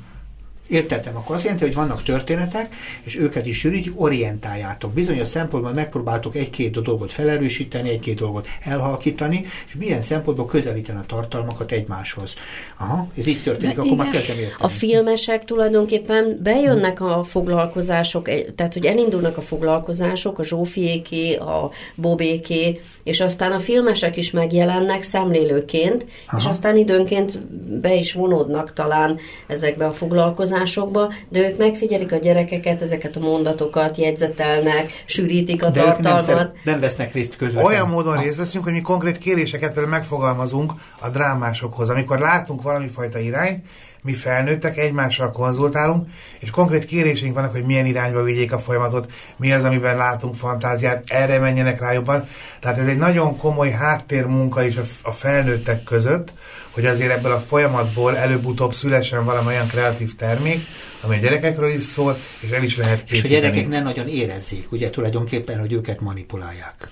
[0.67, 4.93] Értettem, akkor azt jelenti, hogy vannak történetek, és őket is sűrítjük, orientáljátok.
[4.93, 11.71] Bizonyos szempontból megpróbáltok egy-két dolgot felerősíteni, egy-két dolgot elhalkítani, és milyen szempontból közelíteni a tartalmakat
[11.71, 12.33] egymáshoz.
[12.77, 14.05] Aha, ez így történik, De akkor igen.
[14.05, 14.55] már kezdem érteni.
[14.59, 22.81] A filmesek tulajdonképpen bejönnek a foglalkozások, tehát hogy elindulnak a foglalkozások, a Zsófiéké, a Bobéké,
[23.03, 26.37] és aztán a filmesek is megjelennek szemlélőként, Aha.
[26.37, 27.47] és aztán időnként
[27.81, 33.19] be is vonódnak talán ezekbe a foglalkozásokba, változásokba, de ők megfigyelik a gyerekeket, ezeket a
[33.19, 36.27] mondatokat, jegyzetelnek, sűrítik a de tartalmat.
[36.27, 37.71] Nem, nem vesznek részt közvetlenül.
[37.71, 41.89] Olyan módon részt veszünk, hogy mi konkrét kéréseket megfogalmazunk a drámásokhoz.
[41.89, 43.65] Amikor látunk valami fajta irányt,
[44.05, 46.07] mi felnőttek, egymással konzultálunk,
[46.39, 51.03] és konkrét kéréseink vannak, hogy milyen irányba vigyék a folyamatot, mi az, amiben látunk fantáziát,
[51.07, 52.27] erre menjenek rá jobban.
[52.59, 56.33] Tehát ez egy nagyon komoly háttérmunka is a felnőttek között,
[56.71, 60.59] hogy azért ebből a folyamatból előbb-utóbb szülesen valami olyan kreatív termék,
[61.01, 63.33] ami a gyerekekről is szól, és el is lehet készíteni.
[63.33, 66.89] És a gyerekek nem nagyon érezzék, ugye tulajdonképpen, hogy őket manipulálják.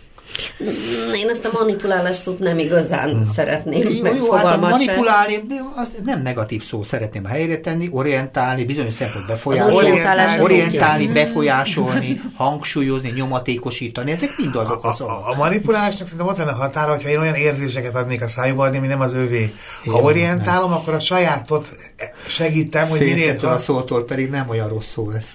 [1.15, 3.23] Én ezt a manipulálást szót nem igazán hmm.
[3.23, 5.43] szeretném jó, hát a manipulálni,
[5.75, 13.09] az nem negatív szó, szeretném helyre tenni, orientálni, bizonyos szempont befolyásolni, orientálni, orientálni befolyásolni, hangsúlyozni,
[13.09, 15.27] nyomatékosítani, ezek mind azok a szavak.
[15.27, 18.87] A, a manipulálásnak szerintem ott lenne határa, hogyha én olyan érzéseket adnék a szájúba, ami
[18.87, 19.53] nem az övé.
[19.85, 20.79] Ha én orientálom, nem.
[20.79, 21.69] akkor a sajátot
[22.27, 23.37] segítem, hogy minél...
[23.41, 25.31] a szótól pedig nem olyan rossz szó ez.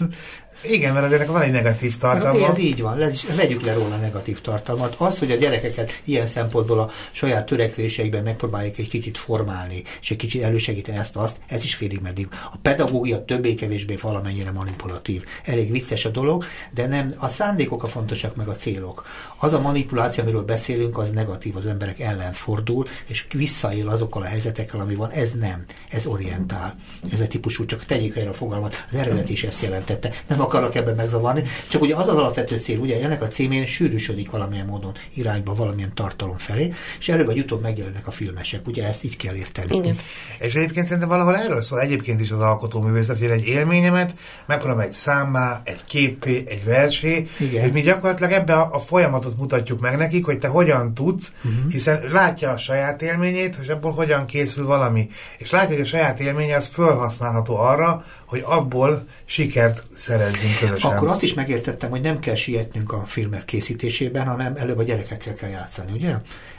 [0.63, 2.47] Igen, mert azért van egy negatív tartalma.
[2.47, 2.99] Ez így van,
[3.37, 4.95] vegyük le róla a negatív tartalmat.
[4.99, 10.17] Az, hogy a gyerekeket ilyen szempontból a saját törekvéseikben megpróbálják egy kicsit formálni, és egy
[10.17, 12.29] kicsit elősegíteni ezt-azt, ez is félig meddig.
[12.53, 15.25] A pedagógia többé-kevésbé valamennyire manipulatív.
[15.45, 19.07] Elég vicces a dolog, de nem a szándékok a fontosak, meg a célok.
[19.37, 24.27] Az a manipuláció, amiről beszélünk, az negatív, az emberek ellen fordul, és visszaél azokkal a
[24.27, 25.11] helyzetekkel, ami van.
[25.11, 26.77] Ez nem, ez orientál.
[27.13, 30.13] Ez a típusú, csak tegyék erre a fogalmat, az eredet is ezt jelentette.
[30.27, 34.31] Nem akarok ebben megzavarni, csak ugye az az alapvető cél, ugye ennek a címén sűrűsödik
[34.31, 39.05] valamilyen módon irányba, valamilyen tartalom felé, és előbb vagy utóbb megjelennek a filmesek, ugye ezt
[39.05, 39.77] így kell érteni.
[39.77, 39.97] Igen.
[40.39, 44.15] És egyébként szerintem valahol erről szól egyébként is az alkotóművészet, hogy egy élményemet
[44.47, 47.63] megpróbálom egy számmá, egy képé, egy versé, Igen.
[47.63, 51.71] hogy mi gyakorlatilag ebbe a, a folyamatot mutatjuk meg nekik, hogy te hogyan tudsz, uh-huh.
[51.71, 55.09] hiszen látja a saját élményét, és ebből hogyan készül valami.
[55.39, 60.97] És látja, hogy a saját élménye az felhasználható arra, hogy abból sikert szerez nézzünk közösen.
[60.97, 65.35] Akkor azt is megértettem, hogy nem kell sietnünk a filmek készítésében, hanem előbb a gyerekekkel
[65.35, 66.15] kell játszani, ugye?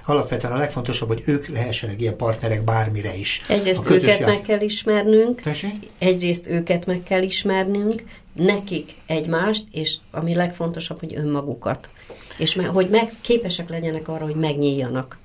[0.05, 3.41] Alapvetően a legfontosabb, hogy ők lehessenek ilyen partnerek bármire is.
[3.47, 4.29] Egyrészt őket ját...
[4.29, 5.75] meg kell ismernünk, Tessék?
[5.97, 8.03] egyrészt őket meg kell ismernünk,
[8.33, 11.89] nekik egymást, és ami legfontosabb, hogy önmagukat.
[12.37, 15.17] És hogy meg, képesek legyenek arra, hogy megnyíljanak.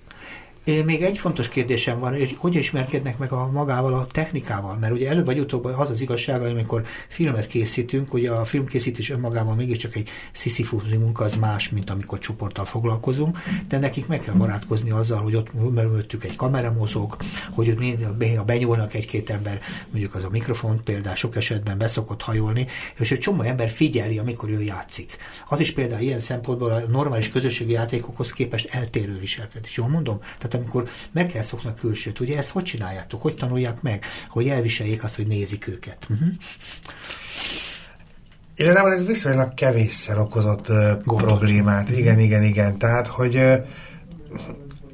[0.65, 5.09] Még egy fontos kérdésem van, hogy hogy ismerkednek meg a magával a technikával, mert ugye
[5.09, 9.97] előbb vagy utóbb az az igazság, hogy amikor filmet készítünk, ugye a filmkészítés önmagában mégiscsak
[9.97, 15.23] egy sziszifúzi munka, az más, mint amikor csoporttal foglalkozunk, de nekik meg kell barátkozni azzal,
[15.23, 17.17] hogy ott mögöttük egy kamera mozog,
[17.51, 22.67] hogy ott benyúlnak egy-két ember, mondjuk az a mikrofon például sok esetben beszokott hajolni,
[22.99, 25.17] és egy csomó ember figyeli, amikor ő játszik.
[25.49, 29.77] Az is például ilyen szempontból a normális közösségi játékokhoz képest eltérő viselkedés.
[29.77, 30.19] Jól mondom?
[30.39, 32.21] Tehát amikor meg kell szokni a külsőt.
[32.21, 33.23] Ugye ezt hogy csináljátok?
[33.23, 34.05] Hogy tanulják meg?
[34.29, 36.07] Hogy elviseljék azt, hogy nézik őket?
[36.11, 36.29] Uh-huh.
[38.57, 41.83] Igazából ez viszonylag kevésszer okozott uh, problémát.
[41.83, 41.99] Uh-huh.
[41.99, 42.79] Igen, igen, igen.
[42.79, 43.67] Tehát, hogy uh,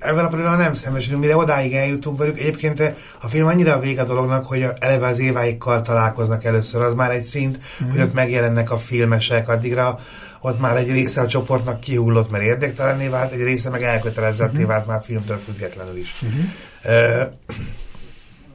[0.00, 2.38] ebben a problémával nem szembesülünk, mire odáig eljutunk velük.
[2.38, 6.94] Egyébként a film annyira a vége a dolognak, hogy eleve az éváikkal találkoznak először, az
[6.94, 7.90] már egy szint, mm.
[7.90, 9.98] hogy ott megjelennek a filmesek, addigra
[10.40, 14.70] ott már egy része a csoportnak kihullott, mert érdektelenné vált, egy része meg elkötelezetté uh-huh.
[14.70, 16.14] vált már filmtől függetlenül is.
[16.22, 16.40] Uh-huh.
[16.84, 17.32] Uh,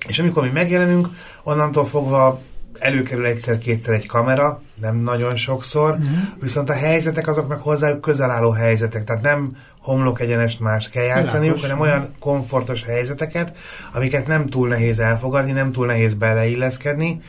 [0.08, 1.08] és amikor mi megjelenünk,
[1.43, 2.41] onnantól fogva
[2.80, 6.08] előkerül egyszer-kétszer egy kamera, nem nagyon sokszor, uh-huh.
[6.41, 11.04] viszont a helyzetek azok meg hozzájuk közel álló helyzetek, tehát nem homlok egyenest más kell
[11.04, 13.58] játszaniuk, hanem olyan komfortos helyzeteket,
[13.93, 17.21] amiket nem túl nehéz elfogadni, nem túl nehéz beleilleszkedni,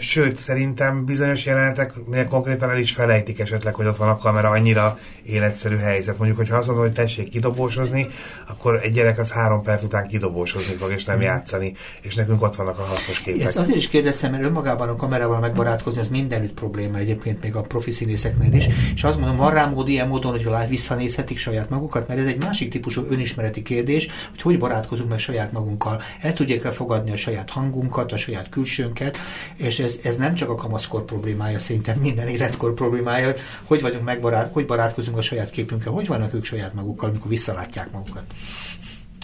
[0.00, 1.92] Sőt, szerintem bizonyos jelenetek
[2.28, 6.18] konkrétan el is felejtik esetleg, hogy ott van a kamera, annyira életszerű helyzet.
[6.18, 8.06] Mondjuk, hogyha azt mondom, hogy tessék kidobósozni,
[8.48, 12.56] akkor egy gyerek az három perc után kidobósozni fog, és nem játszani, és nekünk ott
[12.56, 13.46] vannak a hasznos képek.
[13.46, 17.60] Ezt azért is kérdeztem, mert önmagában a kamerával megbarátkozni, az mindenütt probléma egyébként, még a
[17.60, 18.66] profi színészeknél is.
[18.94, 22.42] És azt mondom, van rá mód ilyen módon, hogy visszanézhetik saját magukat, mert ez egy
[22.42, 26.02] másik típusú önismereti kérdés, hogy hogy barátkozunk meg saját magunkkal.
[26.20, 29.18] El tudják e fogadni a saját hangunkat, a saját külsőnket,
[29.66, 34.52] és ez, ez nem csak a kamaszkor problémája, szerintem minden életkor problémája, hogy vagyunk megbarát,
[34.52, 38.22] hogy barátkozunk a saját képünkkel, hogy vannak ők saját magukkal, amikor visszalátják magukat.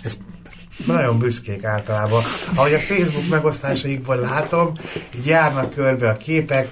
[0.02, 0.18] Ez
[0.86, 2.22] nagyon büszkék általában.
[2.54, 4.72] Ahogy a Facebook megosztásaikból látom,
[5.16, 6.68] így járnak körbe a képek,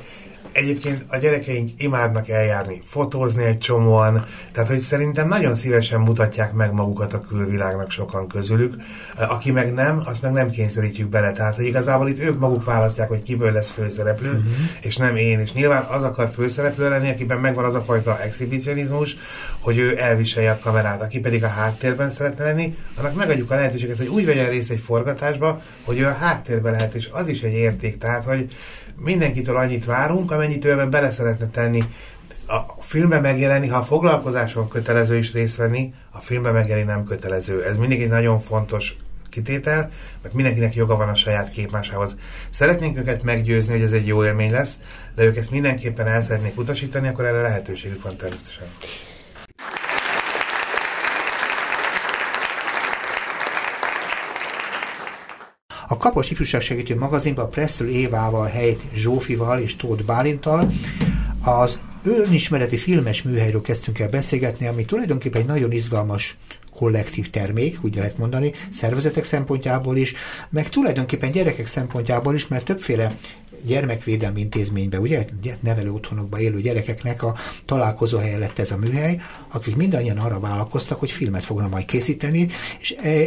[0.53, 6.73] Egyébként a gyerekeink imádnak eljárni, fotózni egy csomóan, tehát hogy szerintem nagyon szívesen mutatják meg
[6.73, 8.75] magukat a külvilágnak sokan közülük.
[9.17, 11.33] Aki meg nem, azt meg nem kényszerítjük bele.
[11.33, 14.45] Tehát, hogy igazából itt ők maguk választják, hogy kiből lesz főszereplő, uh-huh.
[14.83, 15.41] és nem én.
[15.41, 19.17] És nyilván az akar főszereplő lenni, akiben megvan az a fajta exhibicionizmus,
[19.61, 23.97] hogy ő elviselje a kamerát, aki pedig a háttérben szeretne lenni, annak megadjuk a lehetőséget,
[23.97, 27.53] hogy úgy vegyen részt egy forgatásba, hogy ő a háttérben lehet, és az is egy
[27.53, 27.99] érték.
[27.99, 28.49] Tehát, hogy
[29.05, 31.85] mindenkitől annyit várunk, amennyit ő ebben bele szeretne tenni.
[32.47, 37.65] A filmben megjelenni, ha a foglalkozáson kötelező is részt venni, a filmben megjelenni nem kötelező.
[37.65, 38.97] Ez mindig egy nagyon fontos
[39.29, 39.91] kitétel,
[40.23, 42.17] mert mindenkinek joga van a saját képmásához.
[42.51, 44.79] Szeretnénk őket meggyőzni, hogy ez egy jó élmény lesz,
[45.15, 48.67] de ők ezt mindenképpen el szeretnék utasítani, akkor erre lehetőségük van természetesen.
[55.93, 60.71] A Kapos Ifjúság Segítő magazinban Presszül Évával, Helyt Zsófival és Tóth Bálintal
[61.45, 66.37] az önismereti filmes műhelyről kezdtünk el beszélgetni, ami tulajdonképpen egy nagyon izgalmas
[66.75, 70.15] kollektív termék, úgy lehet mondani, szervezetek szempontjából is,
[70.51, 73.17] meg tulajdonképpen gyerekek szempontjából is, mert többféle
[73.67, 75.25] gyermekvédelmi intézménybe, ugye,
[75.61, 80.99] nevelő otthonokba élő gyerekeknek a találkozó helye lett ez a műhely, akik mindannyian arra vállalkoztak,
[80.99, 82.49] hogy filmet fognak majd készíteni,
[82.81, 83.25] és e, e,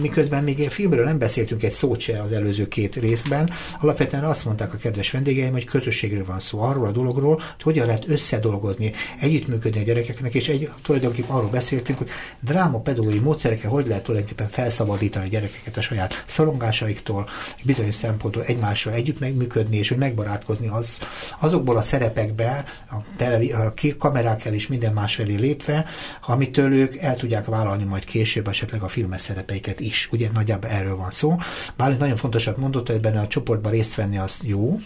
[0.00, 4.44] miközben még a filmről nem beszéltünk egy szót se az előző két részben, alapvetően azt
[4.44, 8.92] mondták a kedves vendégeim, hogy közösségről van szó, arról a dologról, hogy hogyan lehet összedolgozni,
[9.20, 12.08] együttműködni a gyerekeknek, és egy, tulajdonképpen arról beszéltünk, hogy
[12.40, 17.28] drámapedagógiai módszerekkel hogy lehet tulajdonképpen felszabadítani a gyerekeket a saját szorongásaiktól,
[17.64, 20.98] bizonyos szempontból egymással együtt megműködni, működni, és hogy megbarátkozni az,
[21.38, 25.84] azokból a szerepekbe, a, televi, a kamerák el és minden más felé lépve,
[26.26, 30.08] amitől ők el tudják vállalni majd később esetleg a filmes szerepeiket is.
[30.12, 31.36] Ugye nagyjából erről van szó.
[31.76, 34.76] Bálint nagyon fontosat mondott, hogy benne a csoportban részt venni az jó,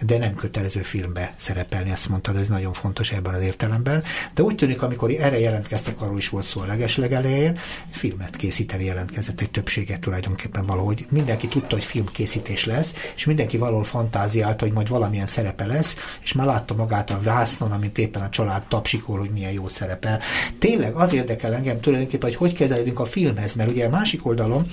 [0.00, 4.02] de nem kötelező filmbe szerepelni, ezt mondtad, ez nagyon fontos ebben az értelemben.
[4.34, 7.58] De úgy tűnik, amikor erre jelentkeztek, arról is volt szó a legeslegelején,
[7.90, 11.06] filmet készíteni jelentkezett egy többséget tulajdonképpen valahogy.
[11.10, 15.96] Mindenki tudta, hogy filmkészítés lesz, és mindenki valahol fantá fantáziálta, hogy majd valamilyen szerepe lesz,
[16.22, 20.20] és már látta magát a vásznon, amit éppen a család tapsikol, hogy milyen jó szerepel.
[20.58, 24.66] Tényleg az érdekel engem tulajdonképpen, hogy hogy kezelődünk a filmhez, mert ugye a másik oldalon,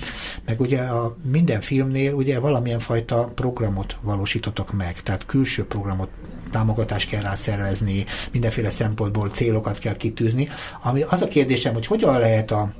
[0.44, 6.08] meg ugye a minden filmnél ugye valamilyen fajta programot valósítotok meg, tehát külső programot
[6.50, 10.48] támogatást kell rá szervezni, mindenféle szempontból célokat kell kitűzni.
[10.82, 12.72] Ami az a kérdésem, hogy hogyan lehet a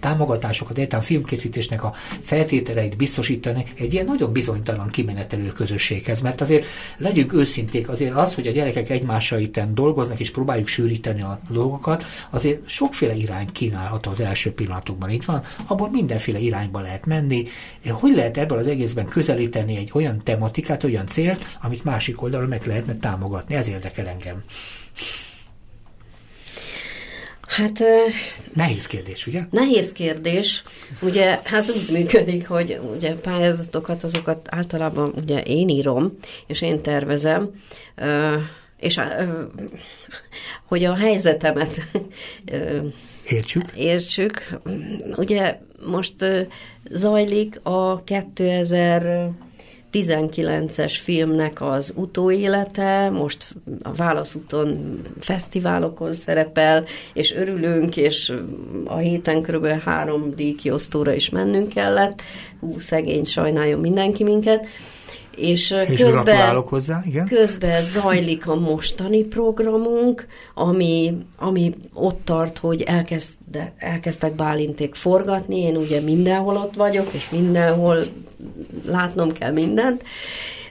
[0.00, 6.20] támogatásokat, egyáltalán filmkészítésnek a feltételeit biztosítani egy ilyen nagyon bizonytalan kimenetelő közösséghez.
[6.20, 11.22] Mert azért legyünk őszinték, azért az, hogy a gyerekek egymással itten dolgoznak és próbáljuk sűríteni
[11.22, 15.10] a dolgokat, azért sokféle irányt kínálhat az első pillanatokban.
[15.10, 17.44] Itt van, abból mindenféle irányba lehet menni.
[17.90, 22.66] Hogy lehet ebből az egészben közelíteni egy olyan tematikát, olyan célt, amit másik oldalon meg
[22.66, 23.54] lehetne támogatni?
[23.54, 24.42] Ez érdekel engem.
[27.50, 27.82] Hát...
[28.54, 29.42] Nehéz kérdés, ugye?
[29.50, 30.62] Nehéz kérdés.
[31.02, 37.50] Ugye hát úgy működik, hogy ugye pályázatokat, azokat általában ugye én írom, és én tervezem,
[38.76, 39.00] és
[40.64, 41.80] hogy a helyzetemet
[43.30, 43.64] értsük.
[43.74, 44.60] értsük.
[45.16, 46.14] Ugye most
[46.90, 49.30] zajlik a 2000
[49.92, 53.46] 19-es filmnek az utóélete, most
[53.82, 58.32] a Válaszúton fesztiválokon szerepel, és örülünk, és
[58.84, 59.66] a héten kb.
[59.66, 62.22] három díjkiosztóra is mennünk kellett.
[62.60, 64.66] Hú, szegény, sajnáljon mindenki minket.
[65.36, 67.26] És, és közben, hozzá, igen.
[67.26, 75.76] közben zajlik a mostani programunk, ami, ami ott tart, hogy elkezde, elkezdtek Bálinték forgatni, én
[75.76, 78.06] ugye mindenhol ott vagyok, és mindenhol
[78.86, 80.04] látnom kell mindent,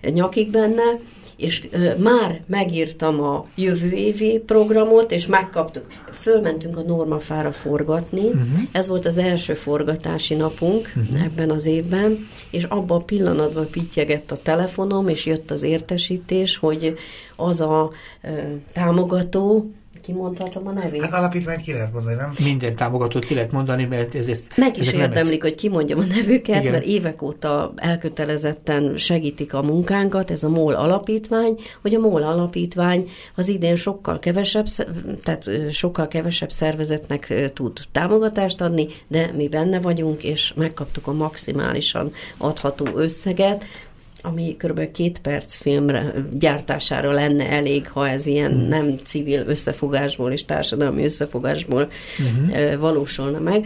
[0.01, 0.99] nyakig benne,
[1.39, 5.85] és ö, már megírtam a jövő évi programot, és megkaptuk.
[6.11, 8.59] Fölmentünk a Normafára forgatni, uh-huh.
[8.71, 11.23] ez volt az első forgatási napunk uh-huh.
[11.23, 16.93] ebben az évben, és abban a pillanatban pittyegett a telefonom, és jött az értesítés, hogy
[17.35, 18.29] az a ö,
[18.73, 19.71] támogató,
[20.01, 21.01] kimondhatom a nevét?
[21.01, 22.33] Hát alapítványt ki lehet mondani, nem?
[22.43, 26.59] Minden támogatót ki lehet mondani, mert ez, ez Meg is érdemlik, hogy kimondjam a nevüket,
[26.61, 26.71] Igen.
[26.71, 33.09] mert évek óta elkötelezetten segítik a munkánkat, ez a MOL alapítvány, hogy a MOL alapítvány
[33.35, 34.65] az idén sokkal kevesebb,
[35.23, 42.11] tehát sokkal kevesebb szervezetnek tud támogatást adni, de mi benne vagyunk, és megkaptuk a maximálisan
[42.37, 43.65] adható összeget,
[44.21, 44.91] ami kb.
[44.91, 48.67] két perc filmre gyártására lenne elég, ha ez ilyen mm.
[48.67, 52.79] nem civil összefogásból és társadalmi összefogásból uh-huh.
[52.79, 53.65] valósulna meg.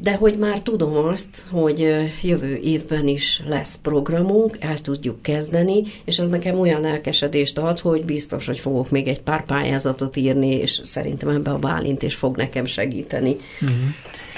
[0.00, 1.78] De hogy már tudom azt, hogy
[2.22, 8.04] jövő évben is lesz programunk, el tudjuk kezdeni, és az nekem olyan elkesedést ad, hogy
[8.04, 12.36] biztos, hogy fogok még egy pár pályázatot írni, és szerintem ebbe a Bálint is fog
[12.36, 13.36] nekem segíteni.
[13.60, 13.78] Uh-huh.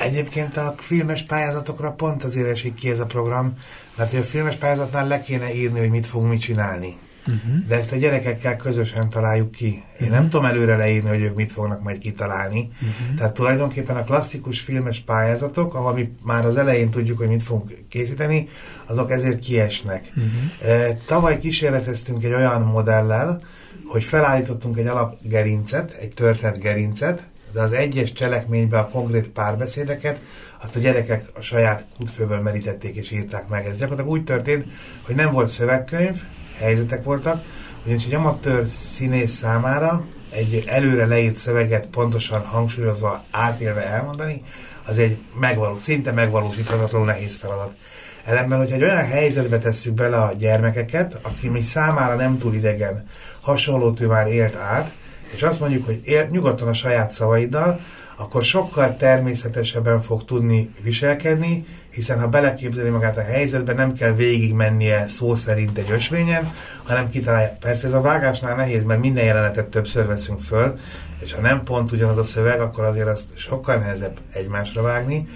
[0.00, 3.54] Egyébként a filmes pályázatokra pont azért esik ki ez a program,
[3.98, 6.96] mert hogy a filmes pályázatnál le kéne írni, hogy mit fogunk mit csinálni.
[7.26, 7.66] Uh-huh.
[7.66, 9.66] De ezt a gyerekekkel közösen találjuk ki.
[9.66, 10.10] Én uh-huh.
[10.10, 12.68] nem tudom előre leírni, hogy ők mit fognak majd kitalálni.
[12.72, 13.16] Uh-huh.
[13.16, 17.72] Tehát tulajdonképpen a klasszikus filmes pályázatok, ahol mi már az elején tudjuk, hogy mit fogunk
[17.88, 18.48] készíteni,
[18.86, 20.12] azok ezért kiesnek.
[20.16, 20.96] Uh-huh.
[21.06, 23.42] Tavaly kísérleteztünk egy olyan modellel,
[23.86, 30.20] hogy felállítottunk egy alapgerincet, egy történet gerincet, de az egyes cselekménybe a konkrét párbeszédeket
[30.62, 33.66] azt a gyerekek a saját kutfőből merítették és írták meg.
[33.66, 34.64] Ez gyakorlatilag úgy történt,
[35.02, 36.22] hogy nem volt szövegkönyv,
[36.58, 37.42] helyzetek voltak,
[37.84, 44.42] ugyanis egy amatőr színész számára egy előre leírt szöveget pontosan hangsúlyozva, átélve elmondani,
[44.86, 47.76] az egy megvalós, szinte megvalósíthatatlanul nehéz feladat.
[48.24, 53.06] Ellenben, hogyha egy olyan helyzetbe tesszük bele a gyermekeket, aki mi számára nem túl idegen,
[53.40, 54.94] hasonlót ő már élt át,
[55.34, 57.80] és azt mondjuk, hogy él, nyugodtan a saját szavaiddal,
[58.20, 65.08] akkor sokkal természetesebben fog tudni viselkedni, hiszen ha beleképzeli magát a helyzetbe, nem kell végigmennie
[65.08, 66.52] szó szerint egy ösvényen,
[66.84, 67.56] hanem kitalálja.
[67.60, 70.78] Persze ez a vágásnál nehéz, mert minden jelenetet többször veszünk föl,
[71.18, 75.28] és ha nem pont ugyanaz a szöveg, akkor azért azt sokkal nehezebb egymásra vágni.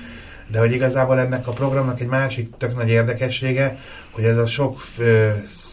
[0.46, 3.78] De hogy igazából ennek a programnak egy másik tök nagy érdekessége,
[4.10, 4.80] hogy ez a sok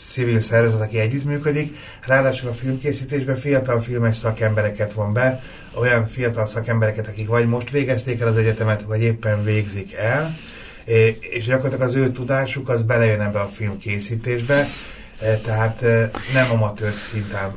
[0.09, 5.43] civil szervezet, aki együttműködik, ráadásul a filmkészítésben fiatal filmes szakembereket von be,
[5.73, 10.35] olyan fiatal szakembereket, akik vagy most végezték el az egyetemet, vagy éppen végzik el,
[11.19, 14.67] és gyakorlatilag az ő tudásuk az belejön ebbe a filmkészítésbe,
[15.43, 15.81] tehát
[16.33, 17.55] nem amatőr szinten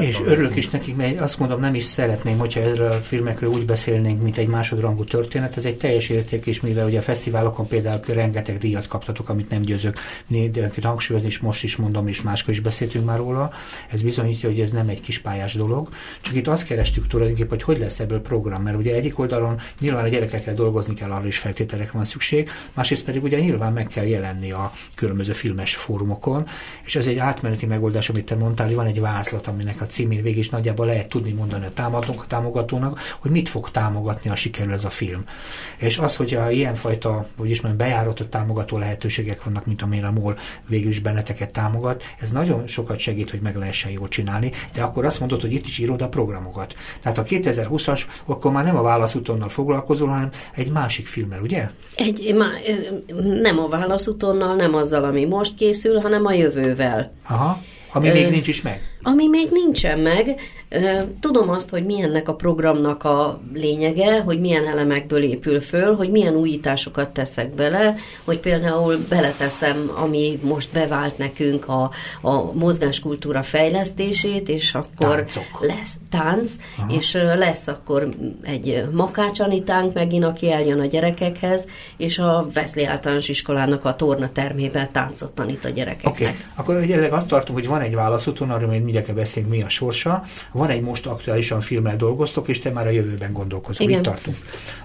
[0.00, 3.64] És örülök is nekik, mert azt mondom, nem is szeretném, hogyha erről a filmekről úgy
[3.64, 5.56] beszélnénk, mint egy másodrangú történet.
[5.56, 9.60] Ez egy teljes érték is, mivel ugye a fesztiválokon például rengeteg díjat kaptatok, amit nem
[9.60, 13.52] győzök mindenkit hangsúlyozni, és most is mondom, és máskor is beszéltünk már róla.
[13.90, 15.88] Ez bizonyítja, hogy ez nem egy kis pályás dolog.
[16.20, 20.04] Csak itt azt kerestük tulajdonképpen, hogy hogy lesz ebből program, mert ugye egyik oldalon nyilván
[20.04, 24.06] a gyerekekkel dolgozni kell, arra is feltételek van szükség, másrészt pedig ugye nyilván meg kell
[24.06, 26.46] jelenni a különböző filmes fórumokon,
[26.84, 30.38] és ez egy átmeneti megoldás, amit te mondtál, van egy vázlat, aminek a címén végig
[30.38, 34.72] is nagyjából lehet tudni mondani a támogatónak, a támogatónak, hogy mit fog támogatni, a sikerül
[34.72, 35.24] ez a film.
[35.78, 40.10] És az, hogy a ilyenfajta, hogy is mondjam, bejáratott támogató lehetőségek vannak, mint amilyen a
[40.10, 44.82] MOL végül is benneteket támogat, ez nagyon sokat segít, hogy meg lehessen jól csinálni, de
[44.82, 46.74] akkor azt mondod, hogy itt is írod a programokat.
[47.02, 51.70] Tehát a 2020-as, akkor már nem a válaszútonnal foglalkozol, hanem egy másik filmmel, ugye?
[51.96, 52.48] Egy, má,
[53.42, 57.12] nem a válaszútonnal, nem azzal, ami most készül, hanem a jövővel.
[57.28, 58.95] Aha, ami még nincs is meg.
[59.06, 60.40] Ami még nincsen meg,
[61.20, 66.34] Tudom azt, hogy milyennek a programnak a lényege, hogy milyen elemekből épül föl, hogy milyen
[66.34, 67.94] újításokat teszek bele,
[68.24, 71.90] hogy például beleteszem, ami most bevált nekünk a,
[72.22, 75.44] a mozgáskultúra fejlesztését, és akkor Táncok.
[75.60, 76.94] lesz tánc, Aha.
[76.94, 78.08] és lesz akkor
[78.42, 84.88] egy makácsanitánk megint, aki eljön a gyerekekhez, és a Veszli általános iskolának a torna termébe
[84.92, 86.12] táncot tanít a gyerekeknek.
[86.12, 86.36] Oké, okay.
[86.54, 90.22] akkor ugye azt tartom, hogy van egy válaszúton, arról majd mindjárt beszélünk, mi a sorsa,
[90.52, 93.86] van egy most aktuálisan filmmel dolgoztok, és te már a jövőben gondolkozol.
[93.86, 93.98] Igen.
[93.98, 94.36] Itt tartunk.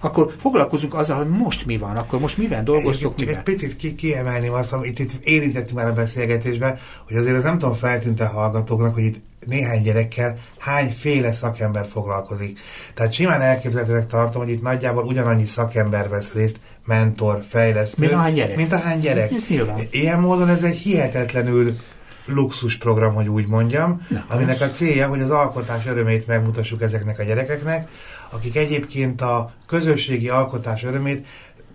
[0.01, 3.95] Akkor foglalkozunk azzal, hogy most mi van, akkor most mivel dolgoztok, Csak egy picit ki,
[3.95, 8.27] kiemelném azt, amit itt érintettünk már a beszélgetésben, hogy azért az nem tudom feltűnt a
[8.27, 12.59] hallgatóknak, hogy itt néhány gyerekkel hányféle szakember foglalkozik.
[12.93, 18.17] Tehát simán elképzelhetőnek tartom, hogy itt nagyjából ugyanannyi szakember vesz részt, mentor, fejlesztő, mint a
[18.17, 18.55] hány gyerek.
[18.55, 19.31] Mint a hány gyerek.
[19.31, 19.49] Ez
[19.91, 21.75] Ilyen módon ez egy hihetetlenül
[22.25, 27.23] luxusprogram, hogy úgy mondjam, Na, aminek a célja, hogy az alkotás örömét megmutassuk ezeknek a
[27.23, 27.89] gyerekeknek,
[28.29, 31.27] akik egyébként a közösségi alkotás örömét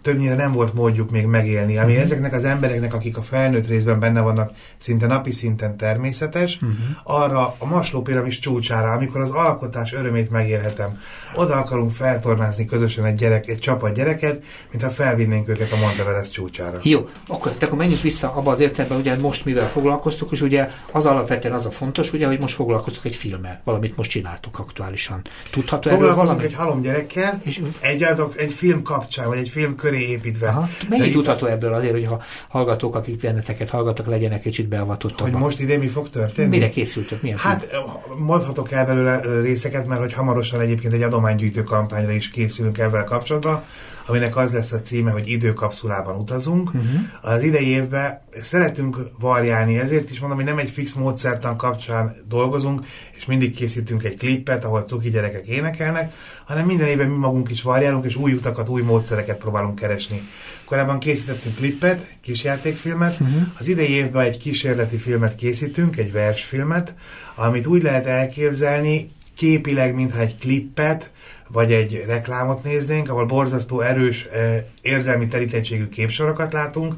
[0.07, 2.04] többnyire nem volt módjuk még megélni, ami uh-huh.
[2.04, 7.22] ezeknek az embereknek, akik a felnőtt részben benne vannak, szinte napi szinten természetes, uh-huh.
[7.22, 10.98] arra a masló piramis csúcsára, amikor az alkotás örömét megélhetem.
[11.34, 16.78] Oda akarunk feltornázni közösen egy gyerek, egy csapat gyereket, mintha felvinnénk őket a Monteverest csúcsára.
[16.82, 21.07] Jó, akkor, akkor menjünk vissza abba az értelemben, ugye most mivel foglalkoztok, és ugye az
[21.07, 25.22] alapvetően az a fontos, ugye, hogy most foglalkoztok egy filmmel, valamit most csináltok aktuálisan.
[25.50, 26.44] Tudható erről valami?
[26.44, 30.49] egy halom gyerekkel, és egy, egy film kapcsán, vagy egy film köré köré építve.
[30.49, 30.68] Aha.
[30.88, 35.20] Mennyi tudható ebből azért, hogy ha hallgatók, akik benneteket hallgatnak, legyenek kicsit beavatottak?
[35.20, 36.49] Hogy most idén mi fog történni?
[36.49, 37.22] Mire készültök?
[37.22, 38.24] Milyen hát film?
[38.26, 43.62] mondhatok el belőle részeket, mert hogy hamarosan egyébként egy adománygyűjtő kampányra is készülünk ebben kapcsolatban,
[44.07, 46.74] aminek az lesz a címe, hogy időkapszulában utazunk.
[46.74, 47.00] Uh-huh.
[47.20, 52.84] Az idei évben szeretünk variálni, ezért is mondom, hogy nem egy fix módszertan kapcsán dolgozunk,
[53.16, 57.62] és mindig készítünk egy klippet, ahol cuki gyerekek énekelnek, hanem minden évben mi magunk is
[57.62, 60.22] variálunk, és új utakat, új módszereket próbálunk keresni.
[60.64, 63.42] Korábban készítettünk klippet, kisjátékfilmet, uh-huh.
[63.59, 66.94] az idei évben egy kísérleti filmet készítünk, egy versfilmet,
[67.34, 71.11] amit úgy lehet elképzelni, képileg, mintha egy klippet,
[71.49, 76.94] vagy egy reklámot néznénk, ahol borzasztó erős eh, érzelmi terítettségű képsorokat látunk,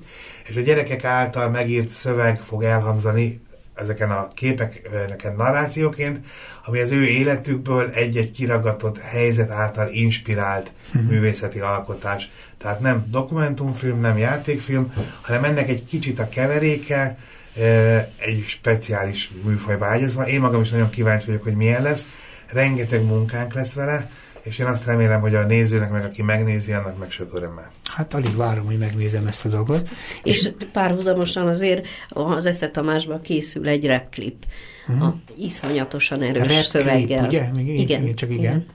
[0.49, 3.41] és a gyerekek által megírt szöveg fog elhangzani
[3.75, 6.27] ezeken a képeken narrációként,
[6.65, 11.11] ami az ő életükből egy-egy kiragatott helyzet által inspirált uh-huh.
[11.11, 12.31] művészeti alkotás.
[12.59, 17.19] Tehát nem dokumentumfilm, nem játékfilm, hanem ennek egy kicsit a keveréke,
[17.57, 20.29] eh, egy speciális műfajba ágyazva.
[20.29, 22.05] Én magam is nagyon kíváncsi vagyok, hogy milyen lesz.
[22.47, 24.11] Rengeteg munkánk lesz vele,
[24.49, 27.71] és én azt remélem, hogy a nézőnek, meg aki megnézi, annak meg sok örömmel.
[27.85, 29.89] Hát alig várom, hogy megnézem ezt a dolgot.
[30.23, 34.45] És, és párhuzamosan azért az Esze Tamásban készül egy repklip.
[34.89, 35.07] Uh-huh.
[35.07, 37.27] A iszonyatosan erős rap szöveggel.
[37.27, 37.49] ugye?
[37.55, 38.41] Még igen, igen, csak igen.
[38.41, 38.67] igen.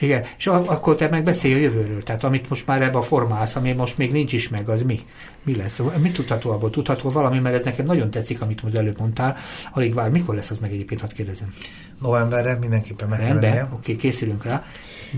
[0.00, 3.56] Igen, és akkor te meg beszélj a jövőről, tehát amit most már ebbe a formálsz,
[3.56, 5.00] ami most még nincs is meg, az mi?
[5.42, 5.80] Mi lesz?
[5.98, 6.70] Mit tudható abból?
[6.70, 9.36] Tudható valami, mert ez nekem nagyon tetszik, amit most előbb mondtál.
[9.72, 11.54] Alig vár, mikor lesz az meg egyébként, hadd kérdezem.
[12.00, 14.64] Novemberre mindenképpen meg Rendben, oké, készülünk rá.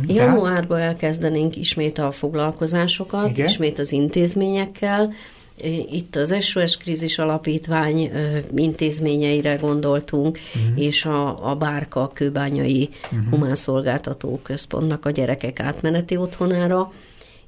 [0.07, 3.47] Januárban elkezdenénk ismét a foglalkozásokat, Igen?
[3.47, 5.13] ismét az intézményekkel,
[5.91, 8.11] itt az SOS Krízis Alapítvány
[8.57, 10.83] intézményeire gondoltunk, uh-huh.
[10.83, 13.31] és a, a Bárka Kőbányai uh-huh.
[13.31, 16.93] Humán Szolgáltató Központnak a gyerekek átmeneti otthonára,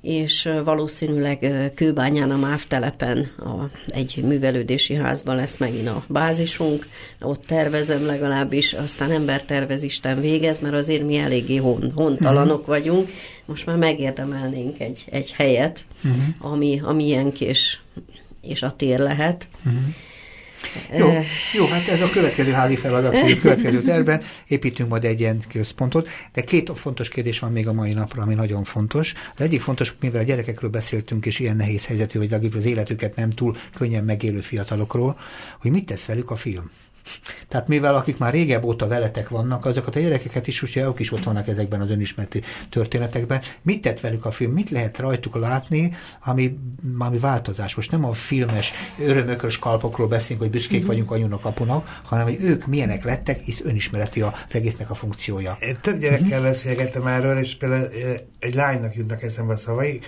[0.06, 6.86] és valószínűleg Kőbányán a MÁV telepen a, egy művelődési házban lesz megint a bázisunk,
[7.20, 12.74] ott tervezem legalábbis, aztán ember tervez Isten végez, mert azért mi eléggé hon, hontalanok uh-huh.
[12.74, 13.10] vagyunk,
[13.44, 16.52] most már megérdemelnénk egy, egy helyet, uh-huh.
[16.52, 17.78] ami, ami ilyen és,
[18.40, 19.46] és a tér lehet.
[19.64, 19.80] Uh-huh.
[20.96, 21.12] Jó,
[21.52, 25.38] jó, hát ez a következő házi feladat, hogy a következő tervben építünk majd egy ilyen
[25.48, 29.12] központot, de két fontos kérdés van még a mai napra, ami nagyon fontos.
[29.34, 33.30] Az egyik fontos, mivel a gyerekekről beszéltünk, és ilyen nehéz helyzetű, hogy az életüket nem
[33.30, 35.18] túl könnyen megélő fiatalokról,
[35.60, 36.70] hogy mit tesz velük a film.
[37.48, 41.12] Tehát mivel akik már régebb óta veletek vannak, azokat a gyerekeket is, ugye ők is
[41.12, 43.40] ott vannak ezekben az önismerti történetekben.
[43.62, 44.52] Mit tett velük a film?
[44.52, 46.58] Mit lehet rajtuk látni, ami,
[46.98, 47.74] ami változás?
[47.74, 50.86] Most nem a filmes örömökös kalpokról beszélünk, hogy büszkék mm-hmm.
[50.86, 55.56] vagyunk anyunak, apunak, hanem hogy ők milyenek lettek, hisz önismereti az egésznek a funkciója.
[55.60, 56.48] Én több gyerekkel mm-hmm.
[56.48, 60.00] beszélgettem erről, és például eh, egy lánynak jutnak eszembe a szavai,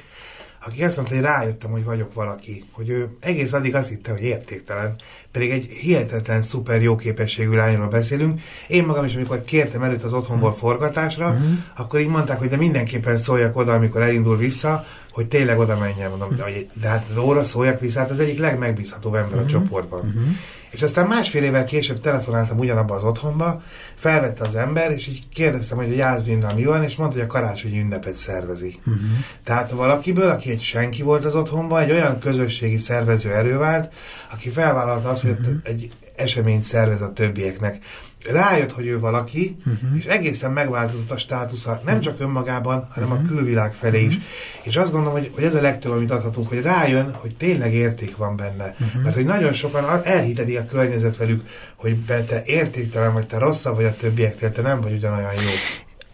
[0.67, 4.23] aki azt mondta, hogy rájöttem, hogy vagyok valaki, hogy ő egész addig azt hitte, hogy
[4.23, 4.95] értéktelen,
[5.33, 8.41] pedig egy hihetetlen, szuper jó képességű lányról beszélünk.
[8.69, 11.49] Én magam is, amikor kértem előtt az otthonból forgatásra, uh-huh.
[11.77, 16.11] akkor így mondták, hogy de mindenképpen szóljak oda, amikor elindul vissza, hogy tényleg oda menjen.
[16.11, 16.45] Mondom, de,
[16.81, 19.45] de hát óra szóljak vissza, hát az egyik legmegbízhatóbb ember uh-huh.
[19.45, 20.01] a csoportban.
[20.01, 20.23] Uh-huh.
[20.71, 23.63] És aztán másfél évvel később telefonáltam ugyanabba az otthonba,
[23.95, 27.33] felvette az ember, és így kérdeztem, hogy a Jászbinnal mi van, és mondta, hogy a
[27.33, 28.79] karácsonyi ünnepet szervezi.
[28.79, 29.03] Uh-huh.
[29.45, 33.93] Tehát valakiből, aki egy senki volt az otthonban, egy olyan közösségi szervező erő vált,
[34.33, 35.55] aki felvállalta azt, hogy uh-huh.
[35.63, 37.79] egy eseményt szervez a többieknek
[38.27, 39.99] rájött, hogy ő valaki, uh-huh.
[39.99, 43.25] és egészen megváltozott a státusza, nem csak önmagában, hanem uh-huh.
[43.25, 44.15] a külvilág felé is.
[44.15, 44.23] Uh-huh.
[44.63, 48.17] És azt gondolom, hogy, hogy ez a legtöbb, amit adhatunk, hogy rájön, hogy tényleg érték
[48.17, 48.75] van benne.
[48.81, 49.03] Uh-huh.
[49.03, 51.43] Mert hogy nagyon sokan elhitedi a környezet velük,
[51.77, 55.51] hogy te értéktelen vagy, te rosszabb vagy a többiektől, te nem vagy ugyanolyan jó.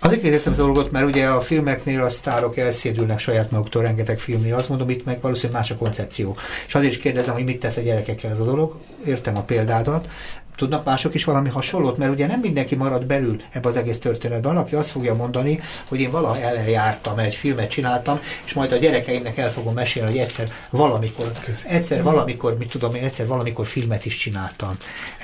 [0.05, 4.55] Azért kérdeztem az dolgot, mert ugye a filmeknél a sztárok elszédülnek saját maguktól rengeteg filmnél.
[4.55, 6.37] Azt mondom, itt meg valószínűleg más a koncepció.
[6.67, 8.77] És azért is kérdezem, hogy mit tesz a gyerekekkel ez a dolog.
[9.07, 10.09] Értem a példádat,
[10.57, 14.53] tudnak mások is valami hasonlót, mert ugye nem mindenki marad belül ebbe az egész történetben.
[14.55, 19.39] Valaki azt fogja mondani, hogy én valaha eljártam, egy filmet csináltam, és majd a gyerekeimnek
[19.39, 21.33] el fogom mesélni, hogy egyszer valamikor,
[21.69, 24.77] egyszer valamikor, mit tudom én, egyszer valamikor filmet is csináltam.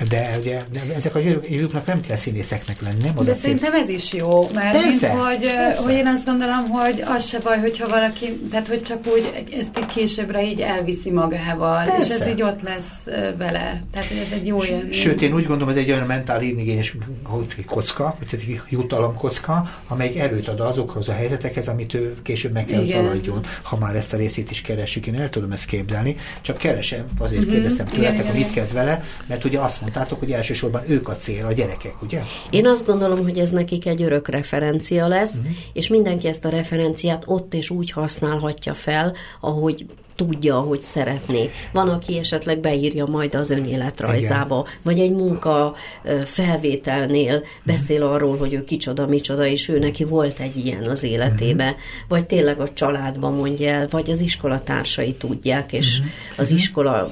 [0.09, 3.25] De ugye de ezek a gyerekeknek nem kell színészeknek lenni, nem?
[3.25, 5.83] De szerintem ez is jó, mert persze, mint, hogy, persze.
[5.83, 9.77] hogy én azt gondolom, hogy az se baj, hogyha valaki, tehát hogy csak úgy ezt
[9.77, 12.13] egy későbbre így elviszi magával, persze.
[12.13, 13.03] és ez így ott lesz
[13.37, 13.81] vele.
[13.91, 14.93] Tehát, hogy ez egy jó élmény.
[14.93, 16.95] Sőt, Sőt, én úgy gondolom, ez egy olyan mentál igényes
[17.65, 22.85] kocka, vagy egy jutalomkocka, amelyik erőt ad azokhoz a helyzetekhez, amit ő később meg kell
[22.85, 25.07] feladjon, ha már ezt a részét is keresjük.
[25.07, 27.53] Én el tudom ezt képzelni, csak keresem, azért uh-huh.
[27.53, 31.45] kérdeztem tőletek, hogy mit kezd vele, mert ugye azt mondtátok, hogy elsősorban ők a cél,
[31.45, 32.21] a gyerekek, ugye?
[32.49, 35.55] Én azt gondolom, hogy ez nekik egy örök referencia lesz, uh-huh.
[35.73, 39.85] és mindenki ezt a referenciát ott és úgy használhatja fel, ahogy
[40.15, 41.49] tudja, hogy szeretné.
[41.73, 44.79] Van, aki esetleg beírja majd az önéletrajzába, Igen.
[44.83, 45.75] vagy egy munka
[46.25, 51.63] felvételnél beszél arról, hogy ő kicsoda, micsoda, és ő neki volt egy ilyen az életébe,
[51.63, 51.79] uh-huh.
[52.07, 56.13] vagy tényleg a családban mondja el, vagy az iskolatársai tudják, és uh-huh.
[56.37, 57.11] az iskola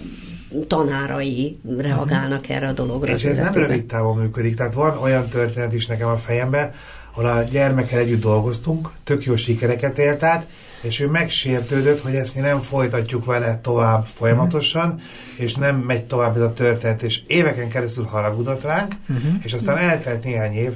[0.68, 2.56] tanárai reagálnak uh-huh.
[2.56, 3.14] erre a dologra.
[3.14, 6.72] És ez nem rövid távon működik, tehát van olyan történet is nekem a fejemben,
[7.12, 10.46] ahol a gyermekkel együtt dolgoztunk, tök jó sikereket élt át,
[10.82, 15.02] és ő megsértődött, hogy ezt mi nem folytatjuk vele tovább folyamatosan, uh-huh.
[15.36, 19.34] és nem megy tovább ez a történet, és éveken keresztül haragudott ránk, uh-huh.
[19.44, 20.72] és aztán eltelt néhány év,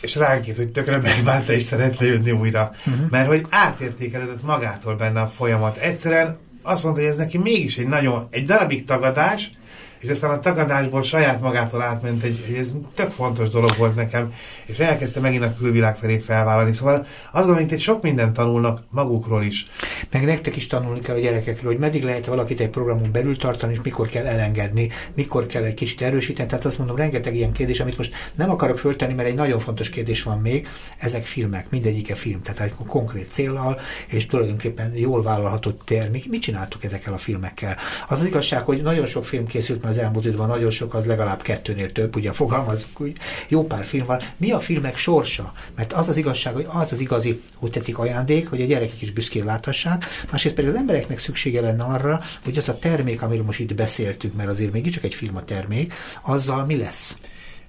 [0.00, 2.72] és ránk írt, hogy tökre megbánta, és szeretne jönni újra.
[2.86, 3.10] Uh-huh.
[3.10, 5.76] Mert hogy átértékelődött magától benne a folyamat.
[5.76, 9.50] Egyszerűen azt mondta, hogy ez neki mégis egy nagyon, egy darabig tagadás,
[10.00, 14.32] és aztán a tagadásból saját magától átment, egy, egy, ez tök fontos dolog volt nekem,
[14.66, 16.72] és elkezdte megint a külvilág felé felvállalni.
[16.72, 19.66] Szóval azt gondolom, hogy egy sok mindent tanulnak magukról is.
[20.10, 23.72] Meg nektek is tanulni kell a gyerekekről, hogy meddig lehet valakit egy programon belül tartani,
[23.72, 26.48] és mikor kell elengedni, mikor kell egy kicsit erősíteni.
[26.48, 29.88] Tehát azt mondom, rengeteg ilyen kérdés, amit most nem akarok föltenni, mert egy nagyon fontos
[29.88, 30.68] kérdés van még.
[30.98, 36.28] Ezek filmek, mindegyike film, tehát egy konkrét célral, és tulajdonképpen jól vállalható termék.
[36.30, 37.76] Mit csináltuk ezekkel a filmekkel?
[38.08, 41.42] Az az igazság, hogy nagyon sok film készült az elmúlt időben nagyon sok, az legalább
[41.42, 43.16] kettőnél több, ugye fogalmazunk, úgy
[43.48, 44.20] jó pár film van.
[44.36, 45.52] Mi a filmek sorsa?
[45.76, 49.12] Mert az az igazság, hogy az az igazi, hogy tetszik ajándék, hogy a gyerekek is
[49.12, 53.60] büszkén láthassák, másrészt pedig az embereknek szüksége lenne arra, hogy az a termék, amiről most
[53.60, 57.16] itt beszéltünk, mert azért mégiscsak egy film a termék, azzal mi lesz?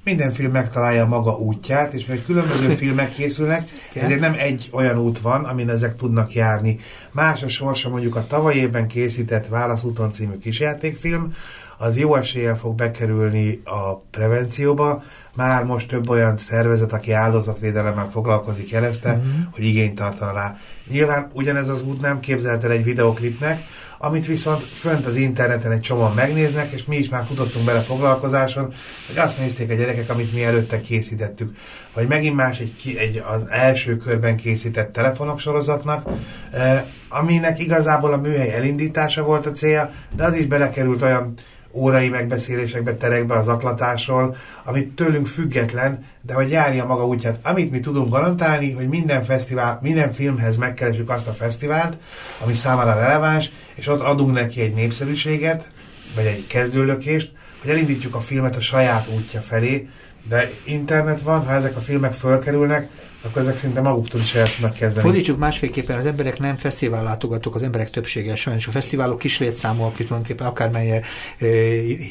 [0.03, 5.19] minden film megtalálja maga útját, és mert különböző filmek készülnek, ezért nem egy olyan út
[5.19, 6.80] van, amin ezek tudnak járni.
[7.11, 11.34] Más a sorsa mondjuk a tavaly évben készített Válaszúton című kisjátékfilm,
[11.82, 15.04] az jó eséllyel fog bekerülni a prevencióba.
[15.36, 19.32] Már most több olyan szervezet, aki áldozatvédelemmel foglalkozik, jelezte, uh-huh.
[19.52, 20.58] hogy igényt tartana rá.
[20.88, 23.64] Nyilván ugyanez az út nem képzelt el egy videoklipnek,
[23.98, 28.74] amit viszont fönt az interneten egy csomóan megnéznek, és mi is már futottunk bele foglalkozáson,
[29.08, 31.56] hogy azt nézték a gyerekek, amit mi előtte készítettük.
[31.94, 36.10] Vagy megint más egy, egy az első körben készített telefonok sorozatnak,
[36.52, 41.34] eh, aminek igazából a műhely elindítása volt a célja, de az is belekerült olyan
[41.74, 47.39] órai megbeszélésekbe, terekbe az aklatásról, amit tőlünk független, de hogy járja maga útját.
[47.43, 51.97] Amit mi tudunk garantálni, hogy minden fesztivál, minden filmhez megkeresünk azt a fesztivált,
[52.43, 55.72] ami számára releváns, és ott adunk neki egy népszerűséget,
[56.15, 59.88] vagy egy kezdőlökést, hogy elindítjuk a filmet a saját útja felé,
[60.30, 62.89] de internet van, ha ezek a filmek fölkerülnek,
[63.24, 65.05] akkor ezek szinte maguktól is el tudnak kezdeni.
[65.07, 68.67] Fordítsuk másfélképpen, az emberek nem fesztivál látogatók, az emberek többsége sajnos.
[68.67, 71.01] A fesztiválok kis létszámú, akik tulajdonképpen akármely e,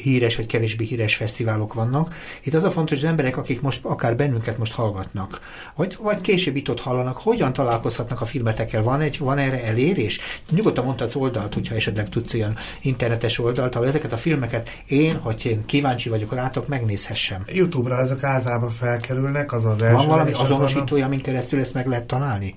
[0.03, 2.15] híres vagy kevésbé híres fesztiválok vannak.
[2.43, 5.41] Itt az a fontos, hogy az emberek, akik most akár bennünket most hallgatnak,
[5.75, 8.83] vagy, vagy később itt ott hallanak, hogyan találkozhatnak a filmetekkel?
[8.83, 10.19] Van, egy, van erre elérés?
[10.49, 15.45] Nyugodtan mondhatsz oldalt, hogyha esetleg tudsz olyan internetes oldalt, ahol ezeket a filmeket én, hogy
[15.45, 17.43] én kíváncsi vagyok rátok, megnézhessem.
[17.47, 19.95] YouTube-ra ezek általában felkerülnek, az az első.
[19.95, 22.55] Van valami azonosító olyan, amin keresztül ezt meg lehet találni?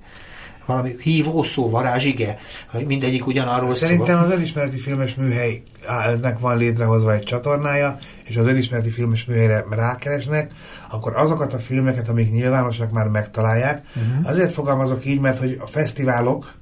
[0.67, 2.39] Valami hívószó, varázsige,
[2.71, 4.25] hogy mindegyik ugyanarról Szerintem szól.
[4.25, 10.53] az önismereti filmes műhelynek van létrehozva egy csatornája, és az önismereti filmes műhelyre rákeresnek,
[10.91, 13.83] akkor azokat a filmeket, amik nyilvánosak, már megtalálják.
[13.97, 14.29] Uh-huh.
[14.29, 16.55] Azért fogalmazok így, mert hogy a fesztiválok,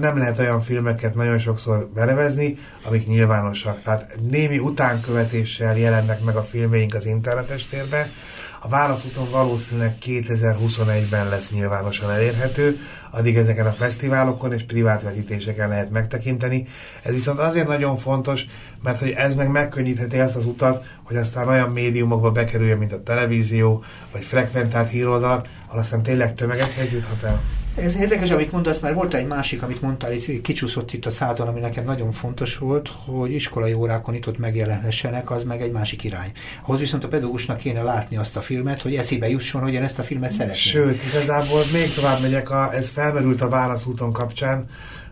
[0.00, 3.82] nem lehet olyan filmeket nagyon sokszor belevezni, amik nyilvánosak.
[3.82, 8.08] Tehát némi utánkövetéssel jelennek meg a filmeink az internetes térbe,
[8.62, 12.76] a válaszúton valószínűleg 2021-ben lesz nyilvánosan elérhető,
[13.10, 16.66] addig ezeken a fesztiválokon és privát vetítéseken lehet megtekinteni.
[17.02, 18.46] Ez viszont azért nagyon fontos,
[18.82, 23.02] mert hogy ez meg megkönnyítheti azt az utat, hogy aztán olyan médiumokba bekerüljön, mint a
[23.02, 27.59] televízió, vagy frekventált híroldal, ahol aztán tényleg tömegekhez juthat el.
[27.76, 31.48] Ez érdekes, amit mondasz, mert volt egy másik, amit mondtál, itt kicsúszott itt a szádon,
[31.48, 36.04] ami nekem nagyon fontos volt, hogy iskolai órákon itt ott megjelenhessenek, az meg egy másik
[36.04, 36.30] irány.
[36.62, 39.98] Ahhoz viszont a pedagógusnak kéne látni azt a filmet, hogy eszébe jusson, hogy én ezt
[39.98, 40.56] a filmet szeretném.
[40.56, 44.68] Sőt, igazából még tovább megyek, a, ez felmerült a válaszúton kapcsán,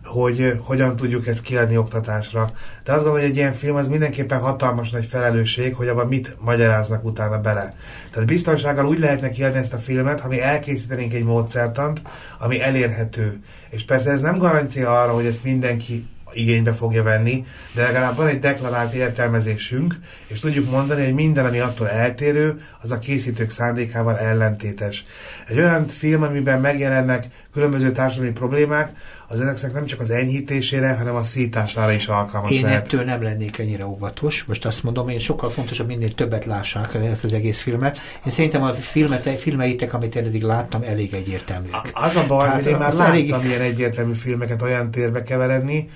[0.09, 2.51] hogy hogyan tudjuk ezt kiadni oktatásra.
[2.83, 6.35] De azt gondolom, hogy egy ilyen film az mindenképpen hatalmas nagy felelősség, hogy abban mit
[6.39, 7.73] magyaráznak utána bele.
[8.11, 12.01] Tehát biztonsággal úgy lehetne kiadni ezt a filmet, ha mi elkészítenénk egy módszertant,
[12.39, 13.39] ami elérhető.
[13.69, 17.45] És persze ez nem garancia arra, hogy ezt mindenki igénybe fogja venni,
[17.75, 19.95] de legalább van egy deklarált értelmezésünk,
[20.27, 25.05] és tudjuk mondani, hogy minden, ami attól eltérő, az a készítők szándékával ellentétes.
[25.47, 28.91] Egy olyan film, amiben megjelennek különböző társadalmi problémák,
[29.31, 32.85] az ezeknek nem csak az enyhítésére, hanem a szítására is alkalmas Én lehet.
[32.85, 34.43] ettől nem lennék ennyire óvatos.
[34.43, 37.97] Most azt mondom, én sokkal fontosabb, minél többet lássák ezt az egész filmet.
[38.25, 41.91] Én szerintem a filmet, filmeitek, amit én eddig láttam, elég egyértelműek.
[41.93, 43.27] Az a baj, hogy én már láttam elég...
[43.27, 45.89] ilyen egyértelmű filmeket olyan térbe keveredni,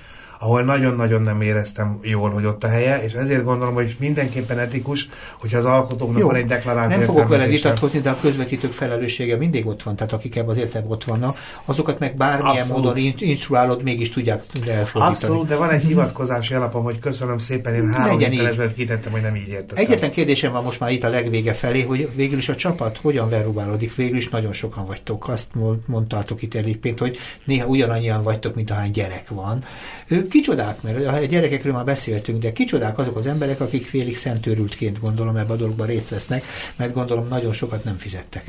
[0.44, 5.08] ahol nagyon-nagyon nem éreztem jól, hogy ott a helye, és ezért gondolom, hogy mindenképpen etikus,
[5.40, 9.36] hogyha az alkotóknak Jó, van egy deklarált Nem fogok vele vitatkozni, de a közvetítők felelőssége
[9.36, 12.84] mindig ott van, tehát akik ebben az értelemben ott vannak, azokat meg bármilyen Abszolút.
[12.84, 15.04] módon instruálod, mégis tudják elfordítani.
[15.04, 19.22] Abszolút, de van egy hivatkozási alapom, hogy köszönöm szépen, én három héttel ezelőtt kitettem, hogy
[19.22, 19.84] nem így értettem.
[19.84, 23.28] Egyetlen kérdésem van most már itt a legvége felé, hogy végül is a csapat hogyan
[23.28, 25.28] verubálódik, végül is nagyon sokan vagytok.
[25.28, 25.48] Azt
[25.86, 29.64] mondtátok itt elég pént, hogy néha ugyanannyian vagytok, mint ahány gyerek van.
[30.08, 35.00] Ők kicsodák, mert a gyerekekről már beszéltünk, de kicsodák azok az emberek, akik félig szentőrültként
[35.00, 36.44] gondolom ebbe a dologban részt vesznek,
[36.76, 38.44] mert gondolom nagyon sokat nem fizettek.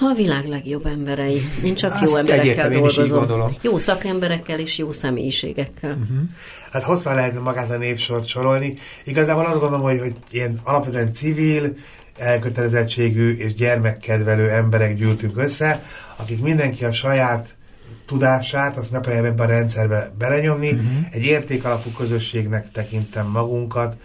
[0.00, 1.40] A világ legjobb emberei.
[1.64, 3.50] Én csak Azt jó emberekkel dolgozom.
[3.60, 5.90] Jó szakemberekkel és jó személyiségekkel.
[5.90, 6.18] Uh-huh.
[6.70, 8.74] Hát hosszan lehetne magát a névsort sorolni.
[9.04, 11.76] Igazából azt gondolom, hogy, hogy ilyen alapvetően civil,
[12.18, 15.82] elkötelezettségű és gyermekkedvelő emberek gyűltünk össze,
[16.16, 17.55] akik mindenki a saját
[18.06, 20.70] tudását, azt megpróbálja ebbe a rendszerbe belenyomni.
[20.70, 20.86] Uh-huh.
[21.10, 23.96] Egy értékalapú közösségnek tekintem magunkat,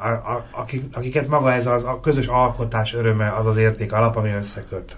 [0.00, 4.16] a, a, akik, akiket maga ez az, a közös alkotás öröme az az érték alap,
[4.16, 4.96] ami összeköt.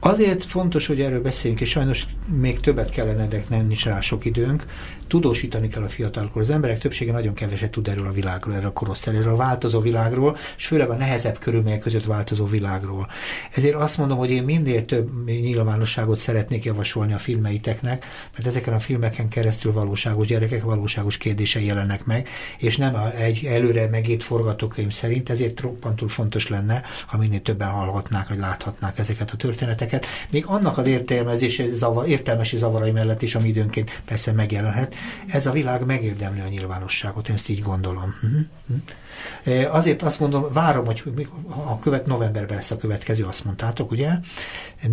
[0.00, 4.24] Azért fontos, hogy erről beszéljünk, és sajnos még többet kellene, de nem nincs rá sok
[4.24, 4.64] időnk.
[5.06, 6.42] Tudósítani kell a fiatalkor.
[6.42, 9.80] Az emberek többsége nagyon keveset tud erről a világról, erről a korosztályról, erről a változó
[9.80, 13.08] világról, és főleg a nehezebb körülmények között változó világról.
[13.54, 18.04] Ezért azt mondom, hogy én minél több nyilvánosságot szeretnék javasolni a filmeiteknek,
[18.36, 22.28] mert ezeken a filmeken keresztül valóságos gyerekek valóságos kérdései jelennek meg,
[22.58, 28.28] és nem egy előre megírt forgatókönyv szerint, ezért roppantul fontos lenne, ha minél többen hallhatnák,
[28.28, 33.48] vagy láthatnák ezeket a történeteket, még annak az értelmezési, zavar, értelmesi zavarai mellett is, ami
[33.48, 34.94] időnként persze megjelenhet,
[35.26, 38.14] ez a világ megérdemli a nyilvánosságot, én ezt így gondolom.
[38.22, 39.74] Uh-huh.
[39.74, 41.28] Azért azt mondom, várom, hogy
[41.66, 44.10] a követ novemberben lesz a következő, azt mondtátok, ugye?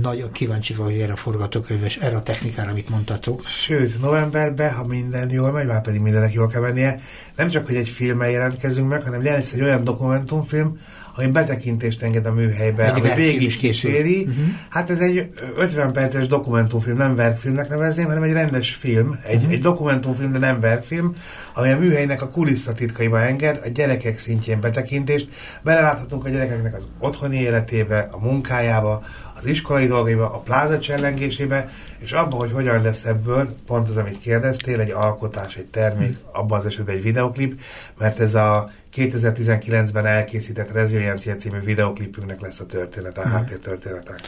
[0.01, 3.45] Nagyon kíváncsi vagyok erre a forgatókönyves, erre a technikára, amit mondtatok.
[3.45, 6.99] Sőt, novemberben, ha minden jól megy, már pedig mindenek jól kell mennie,
[7.35, 10.79] nem csak, hogy egy filmmel jelentkezünk meg, hanem lesz egy olyan dokumentumfilm,
[11.15, 14.19] ami betekintést enged a műhelybe, egy ami végig kíséri.
[14.19, 14.45] Uh-huh.
[14.69, 19.51] Hát ez egy 50 perces dokumentumfilm, nem verkfilmnek nevezném, hanem egy rendes film, egy, uh-huh.
[19.51, 21.13] egy dokumentumfilm, de nem verkfilm,
[21.53, 25.27] ami a műhelynek a kulisszatitkaiba enged, a gyerekek szintjén betekintést.
[25.63, 29.03] Beleláthatunk a gyerekeknek az otthoni életébe, a munkájába,
[29.43, 34.19] az iskolai dolgaiba, a pláza csellengésébe, és abban, hogy hogyan lesz ebből, pont az, amit
[34.19, 37.61] kérdeztél, egy alkotás, egy termék, abban az esetben egy videoklip,
[37.97, 43.31] mert ez a 2019-ben elkészített Reziliencia című videoklipünknek lesz a történet, a hmm.
[43.31, 44.19] háttértörténetek.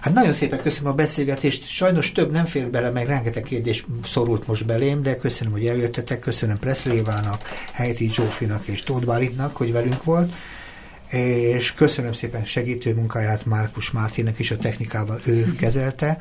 [0.00, 1.68] Hát nagyon szépen köszönöm a beszélgetést.
[1.68, 6.18] Sajnos több nem fér bele, meg rengeteg kérdés szorult most belém, de köszönöm, hogy eljöttetek.
[6.18, 7.42] Köszönöm Preszlévának,
[7.72, 10.32] Heiti Zsófinak és Tóth Bálintnak, hogy velünk volt.
[11.10, 16.20] És köszönöm szépen segítő munkáját Márkus Mártének is a technikával ő kezelte.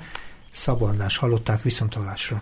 [0.51, 2.41] Szabandás hallották viszontalásra.